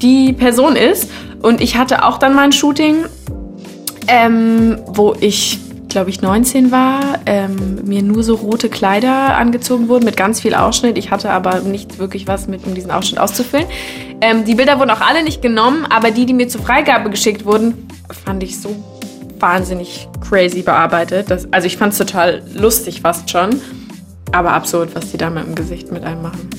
[0.02, 1.10] die Person ist.
[1.42, 3.04] Und ich hatte auch dann mal ein Shooting,
[4.08, 5.58] ähm, wo ich,
[5.88, 10.54] glaube ich, 19 war, ähm, mir nur so rote Kleider angezogen wurden mit ganz viel
[10.54, 10.98] Ausschnitt.
[10.98, 13.66] Ich hatte aber nicht wirklich was mit, um diesen Ausschnitt auszufüllen.
[14.20, 17.44] Ähm, die Bilder wurden auch alle nicht genommen, aber die, die mir zur Freigabe geschickt
[17.44, 17.88] wurden,
[18.24, 18.74] fand ich so
[19.38, 21.30] wahnsinnig crazy bearbeitet.
[21.30, 23.60] Das, also ich fand es total lustig fast schon.
[24.34, 26.50] Aber absurd, was die da mit dem Gesicht mit einem machen.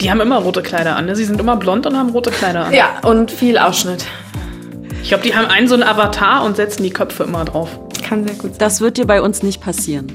[0.00, 1.16] Die haben immer rote Kleider an, ne?
[1.16, 2.72] Sie sind immer blond und haben rote Kleider an.
[2.72, 4.04] Ja, und viel Ausschnitt.
[5.02, 7.68] Ich glaube, die haben einen so einen Avatar und setzen die Köpfe immer drauf.
[8.06, 8.58] Kann sehr gut sein.
[8.58, 10.06] Das wird dir bei uns nicht passieren.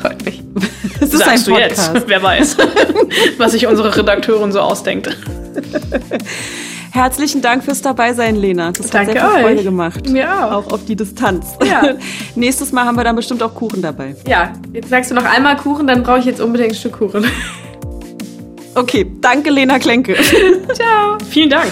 [0.00, 0.42] freut mich.
[1.00, 1.86] Es ist Sagst ein du jetzt?
[1.86, 2.08] Podcast.
[2.08, 2.56] Wer weiß,
[3.38, 5.16] was sich unsere Redakteurin so ausdenkt.
[6.92, 8.70] Herzlichen Dank fürs Dabeisein, Lena.
[8.70, 9.42] Das Danke hat sehr viel euch.
[9.44, 10.08] Freude gemacht.
[10.10, 10.52] Mir auch.
[10.66, 11.46] Auch auf die Distanz.
[11.64, 11.94] Ja.
[12.34, 14.14] Nächstes Mal haben wir dann bestimmt auch Kuchen dabei.
[14.26, 17.24] Ja, jetzt sagst du noch einmal Kuchen, dann brauche ich jetzt unbedingt ein Stück Kuchen.
[18.74, 20.14] Okay, danke Lena Klenke.
[20.72, 21.18] Ciao.
[21.28, 21.70] Vielen Dank.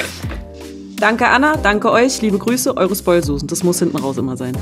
[0.98, 3.48] danke Anna, danke euch, liebe Grüße, eure Spoilsusen.
[3.48, 4.52] Das muss hinten raus immer sein.